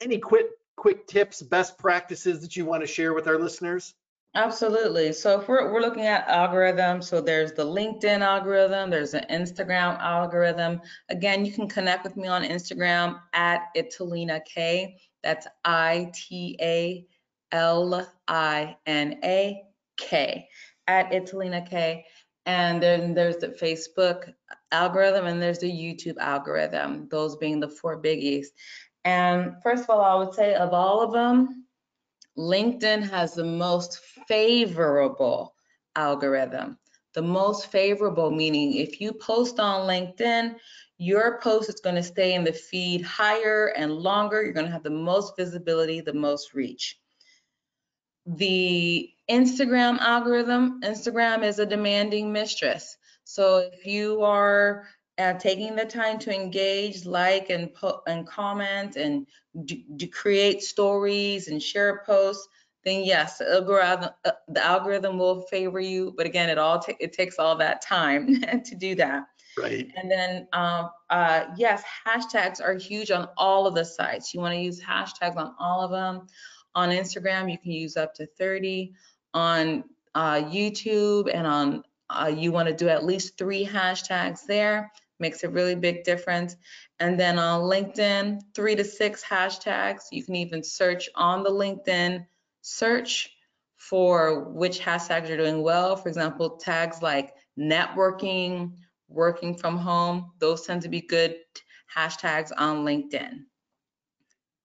Any 0.00 0.18
quick 0.18 0.46
quick 0.76 1.06
tips 1.06 1.42
best 1.42 1.78
practices 1.78 2.40
that 2.40 2.56
you 2.56 2.64
want 2.64 2.82
to 2.82 2.86
share 2.86 3.12
with 3.12 3.28
our 3.28 3.38
listeners 3.38 3.94
Absolutely. 4.36 5.12
So 5.12 5.40
if 5.40 5.48
we're, 5.48 5.72
we're 5.72 5.80
looking 5.80 6.06
at 6.06 6.28
algorithms, 6.28 7.04
so 7.04 7.20
there's 7.20 7.52
the 7.52 7.64
LinkedIn 7.64 8.20
algorithm, 8.20 8.88
there's 8.88 9.14
an 9.14 9.24
Instagram 9.28 9.98
algorithm. 9.98 10.80
Again, 11.08 11.44
you 11.44 11.52
can 11.52 11.68
connect 11.68 12.04
with 12.04 12.16
me 12.16 12.28
on 12.28 12.44
Instagram 12.44 13.20
at 13.32 13.62
Italina 13.76 14.40
K. 14.44 14.98
That's 15.24 15.48
I 15.64 16.12
T 16.14 16.56
A 16.60 17.06
L 17.50 18.08
I 18.28 18.76
N 18.86 19.18
A 19.24 19.62
K 19.96 20.48
at 20.86 21.10
Italina 21.10 21.68
K. 21.68 22.04
And 22.46 22.80
then 22.80 23.14
there's 23.14 23.38
the 23.38 23.48
Facebook 23.48 24.32
algorithm 24.70 25.26
and 25.26 25.42
there's 25.42 25.58
the 25.58 25.70
YouTube 25.70 26.18
algorithm, 26.18 27.08
those 27.10 27.36
being 27.36 27.58
the 27.58 27.68
four 27.68 28.00
biggies. 28.00 28.46
And 29.04 29.54
first 29.62 29.84
of 29.84 29.90
all, 29.90 30.02
I 30.02 30.14
would 30.24 30.34
say 30.34 30.54
of 30.54 30.72
all 30.72 31.00
of 31.02 31.12
them, 31.12 31.66
LinkedIn 32.40 33.02
has 33.10 33.34
the 33.34 33.44
most 33.44 33.98
favorable 34.26 35.54
algorithm. 35.94 36.78
The 37.12 37.20
most 37.22 37.66
favorable 37.66 38.30
meaning 38.30 38.76
if 38.76 38.98
you 38.98 39.12
post 39.12 39.60
on 39.60 39.86
LinkedIn, 39.86 40.56
your 40.96 41.38
post 41.40 41.68
is 41.68 41.80
going 41.80 41.96
to 41.96 42.02
stay 42.02 42.34
in 42.34 42.44
the 42.44 42.52
feed 42.52 43.02
higher 43.02 43.74
and 43.76 43.92
longer. 43.92 44.42
You're 44.42 44.54
going 44.54 44.64
to 44.64 44.72
have 44.72 44.82
the 44.82 44.88
most 44.90 45.36
visibility, 45.36 46.00
the 46.00 46.14
most 46.14 46.54
reach. 46.54 46.98
The 48.24 49.10
Instagram 49.30 49.98
algorithm, 49.98 50.80
Instagram 50.82 51.44
is 51.44 51.58
a 51.58 51.66
demanding 51.66 52.32
mistress. 52.32 52.96
So 53.24 53.58
if 53.70 53.84
you 53.84 54.22
are 54.22 54.86
uh, 55.20 55.34
taking 55.38 55.76
the 55.76 55.84
time 55.84 56.18
to 56.18 56.34
engage, 56.34 57.04
like, 57.04 57.50
and 57.50 57.72
put 57.74 57.96
and 58.06 58.26
comment, 58.26 58.96
and 58.96 59.26
create 60.12 60.62
stories 60.62 61.48
and 61.48 61.62
share 61.62 62.02
posts, 62.06 62.48
then 62.84 63.04
yes, 63.04 63.38
the 63.38 63.52
algorithm, 63.52 64.10
uh, 64.24 64.30
the 64.48 64.64
algorithm 64.64 65.18
will 65.18 65.42
favor 65.42 65.80
you. 65.80 66.14
But 66.16 66.26
again, 66.26 66.48
it 66.48 66.58
all 66.58 66.84
it 66.98 67.12
takes 67.12 67.38
all 67.38 67.56
that 67.56 67.82
time 67.82 68.40
to 68.64 68.74
do 68.74 68.94
that. 68.96 69.24
Right. 69.58 69.90
And 69.96 70.10
then, 70.10 70.48
um, 70.52 70.90
uh, 71.10 71.46
yes, 71.56 71.82
hashtags 72.06 72.62
are 72.62 72.74
huge 72.74 73.10
on 73.10 73.28
all 73.36 73.66
of 73.66 73.74
the 73.74 73.84
sites. 73.84 74.32
You 74.32 74.40
want 74.40 74.54
to 74.54 74.60
use 74.60 74.80
hashtags 74.80 75.36
on 75.36 75.54
all 75.58 75.82
of 75.82 75.90
them. 75.90 76.26
On 76.74 76.88
Instagram, 76.88 77.50
you 77.50 77.58
can 77.58 77.72
use 77.72 77.96
up 77.96 78.14
to 78.14 78.26
30. 78.26 78.94
On 79.34 79.84
uh, 80.14 80.36
YouTube 80.36 81.30
and 81.32 81.46
on 81.46 81.84
uh, 82.08 82.26
you 82.26 82.50
want 82.50 82.68
to 82.68 82.74
do 82.74 82.88
at 82.88 83.04
least 83.04 83.38
three 83.38 83.64
hashtags 83.64 84.44
there 84.44 84.90
makes 85.20 85.44
a 85.44 85.48
really 85.48 85.74
big 85.74 86.04
difference. 86.04 86.56
And 86.98 87.18
then 87.18 87.38
on 87.38 87.62
LinkedIn, 87.62 88.40
three 88.54 88.74
to 88.76 88.84
six 88.84 89.22
hashtags. 89.22 90.02
You 90.10 90.24
can 90.24 90.36
even 90.36 90.62
search 90.62 91.08
on 91.14 91.42
the 91.42 91.50
LinkedIn 91.50 92.26
search 92.62 93.30
for 93.76 94.50
which 94.50 94.80
hashtags 94.80 95.30
are 95.30 95.36
doing 95.36 95.62
well. 95.62 95.96
For 95.96 96.08
example, 96.08 96.56
tags 96.56 97.00
like 97.02 97.34
networking, 97.58 98.72
working 99.08 99.56
from 99.56 99.76
home, 99.76 100.32
those 100.38 100.66
tend 100.66 100.82
to 100.82 100.88
be 100.88 101.00
good 101.00 101.36
hashtags 101.94 102.52
on 102.56 102.84
LinkedIn. 102.84 103.44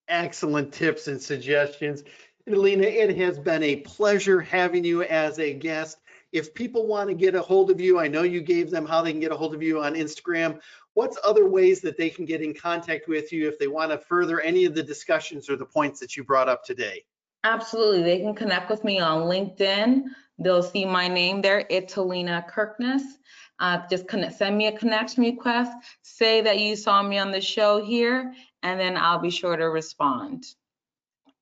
Excellent 0.08 0.74
tips 0.74 1.08
and 1.08 1.22
suggestions. 1.22 2.04
Alina, 2.48 2.84
it 2.84 3.18
has 3.18 3.40
been 3.40 3.64
a 3.64 3.78
pleasure 3.78 4.40
having 4.40 4.84
you 4.84 5.02
as 5.02 5.40
a 5.40 5.54
guest 5.54 5.98
if 6.36 6.54
people 6.54 6.86
want 6.86 7.08
to 7.08 7.16
get 7.16 7.34
a 7.34 7.42
hold 7.42 7.72
of 7.72 7.80
you, 7.80 7.98
I 7.98 8.10
know 8.10 8.24
you 8.24 8.42
gave 8.42 8.70
them 8.70 8.86
how 8.86 9.02
they 9.02 9.12
can 9.12 9.22
get 9.22 9.32
a 9.32 9.38
hold 9.38 9.56
of 9.56 9.64
you 9.64 9.82
on 9.82 9.94
Instagram. 9.94 10.60
What's 10.94 11.18
other 11.24 11.48
ways 11.48 11.80
that 11.80 11.98
they 11.98 12.10
can 12.10 12.26
get 12.26 12.42
in 12.42 12.54
contact 12.54 13.08
with 13.08 13.32
you 13.32 13.48
if 13.48 13.58
they 13.58 13.68
want 13.68 13.92
to 13.92 13.98
further 13.98 14.42
any 14.42 14.66
of 14.66 14.76
the 14.76 14.84
discussions 14.84 15.50
or 15.50 15.56
the 15.56 15.66
points 15.66 16.02
that 16.02 16.18
you 16.18 16.26
brought 16.26 16.50
up 16.50 16.66
today? 16.66 17.06
Absolutely. 17.46 18.04
They 18.04 18.20
can 18.20 18.36
connect 18.36 18.70
with 18.70 18.84
me 18.84 19.00
on 19.00 19.30
LinkedIn. 19.30 20.04
They'll 20.38 20.62
see 20.62 20.84
my 20.84 21.08
name 21.08 21.42
there, 21.42 21.64
Italina 21.72 22.46
Kirkness. 22.50 23.04
Uh, 23.60 23.84
just 23.90 24.06
connect, 24.10 24.36
send 24.36 24.58
me 24.58 24.68
a 24.68 24.78
connection 24.78 25.24
request, 25.24 25.72
say 26.02 26.42
that 26.42 26.60
you 26.60 26.76
saw 26.76 27.02
me 27.02 27.18
on 27.18 27.32
the 27.32 27.40
show 27.40 27.82
here, 27.82 28.34
and 28.62 28.78
then 28.78 28.98
I'll 28.98 29.20
be 29.20 29.30
sure 29.30 29.56
to 29.56 29.70
respond. 29.70 30.46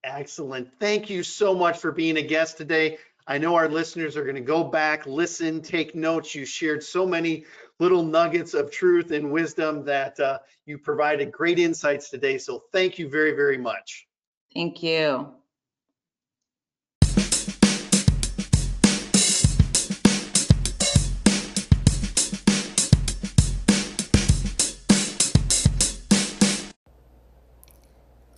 Excellent. 0.04 0.70
Thank 0.80 1.10
you 1.10 1.24
so 1.24 1.56
much 1.56 1.80
for 1.80 1.92
being 1.92 2.18
a 2.18 2.22
guest 2.22 2.58
today. 2.58 3.00
I 3.26 3.38
know 3.38 3.56
our 3.56 3.70
listeners 3.70 4.18
are 4.18 4.24
going 4.24 4.36
to 4.36 4.42
go 4.42 4.66
back, 4.66 5.06
listen, 5.06 5.62
take 5.62 5.96
notes. 5.96 6.36
You 6.36 6.46
shared 6.46 6.84
so 6.84 7.06
many 7.06 7.46
little 7.80 8.04
nuggets 8.04 8.54
of 8.54 8.70
truth 8.70 9.12
and 9.12 9.32
wisdom 9.32 9.86
that 9.86 10.20
uh, 10.20 10.40
you 10.66 10.78
provided 10.78 11.32
great 11.32 11.58
insights 11.58 12.10
today. 12.10 12.38
So 12.38 12.66
thank 12.74 13.00
you 13.00 13.08
very, 13.08 13.32
very 13.32 13.58
much. 13.58 14.08
Thank 14.54 14.84
you. 14.84 15.36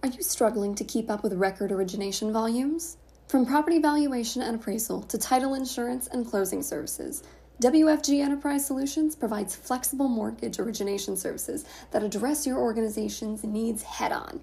Are 0.04 0.10
you 0.10 0.21
struggling 0.21 0.76
to 0.76 0.84
keep 0.84 1.10
up 1.10 1.24
with 1.24 1.34
record 1.34 1.71
origination 1.71 2.32
volumes? 2.32 2.98
From 3.27 3.43
property 3.43 3.79
valuation 3.79 4.43
and 4.43 4.55
appraisal 4.55 5.01
to 5.01 5.17
title 5.17 5.55
insurance 5.55 6.05
and 6.05 6.27
closing 6.27 6.61
services, 6.61 7.23
WFG 7.59 8.21
Enterprise 8.23 8.67
Solutions 8.67 9.15
provides 9.15 9.55
flexible 9.55 10.07
mortgage 10.07 10.59
origination 10.59 11.17
services 11.17 11.65
that 11.89 12.03
address 12.03 12.45
your 12.45 12.59
organization's 12.59 13.43
needs 13.43 13.81
head 13.81 14.11
on. 14.11 14.41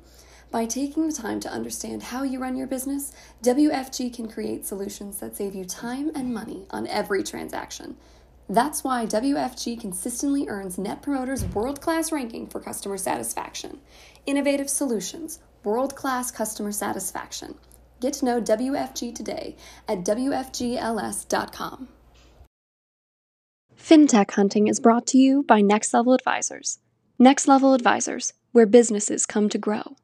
By 0.50 0.66
taking 0.66 1.06
the 1.06 1.12
time 1.12 1.38
to 1.40 1.48
understand 1.48 2.02
how 2.02 2.24
you 2.24 2.40
run 2.40 2.56
your 2.56 2.66
business, 2.66 3.12
WFG 3.44 4.12
can 4.12 4.28
create 4.28 4.66
solutions 4.66 5.20
that 5.20 5.36
save 5.36 5.54
you 5.54 5.64
time 5.64 6.10
and 6.16 6.34
money 6.34 6.66
on 6.70 6.88
every 6.88 7.22
transaction. 7.22 7.96
That's 8.48 8.82
why 8.82 9.06
WFG 9.06 9.80
consistently 9.80 10.48
earns 10.48 10.76
Net 10.76 11.02
Promoter's 11.02 11.44
world 11.44 11.80
class 11.80 12.10
ranking 12.10 12.48
for 12.48 12.58
customer 12.58 12.98
satisfaction. 12.98 13.78
Innovative 14.26 14.68
solutions, 14.68 15.38
world 15.62 15.94
class 15.94 16.32
customer 16.32 16.72
satisfaction. 16.72 17.54
Get 18.02 18.14
to 18.14 18.24
know 18.24 18.40
WFG 18.40 19.14
today 19.14 19.54
at 19.86 19.98
WFGLS.com. 20.04 21.88
FinTech 23.78 24.32
Hunting 24.32 24.66
is 24.66 24.80
brought 24.80 25.06
to 25.06 25.18
you 25.18 25.44
by 25.44 25.60
Next 25.60 25.94
Level 25.94 26.12
Advisors. 26.12 26.80
Next 27.16 27.46
Level 27.46 27.74
Advisors, 27.74 28.32
where 28.50 28.66
businesses 28.66 29.24
come 29.24 29.48
to 29.50 29.56
grow. 29.56 29.94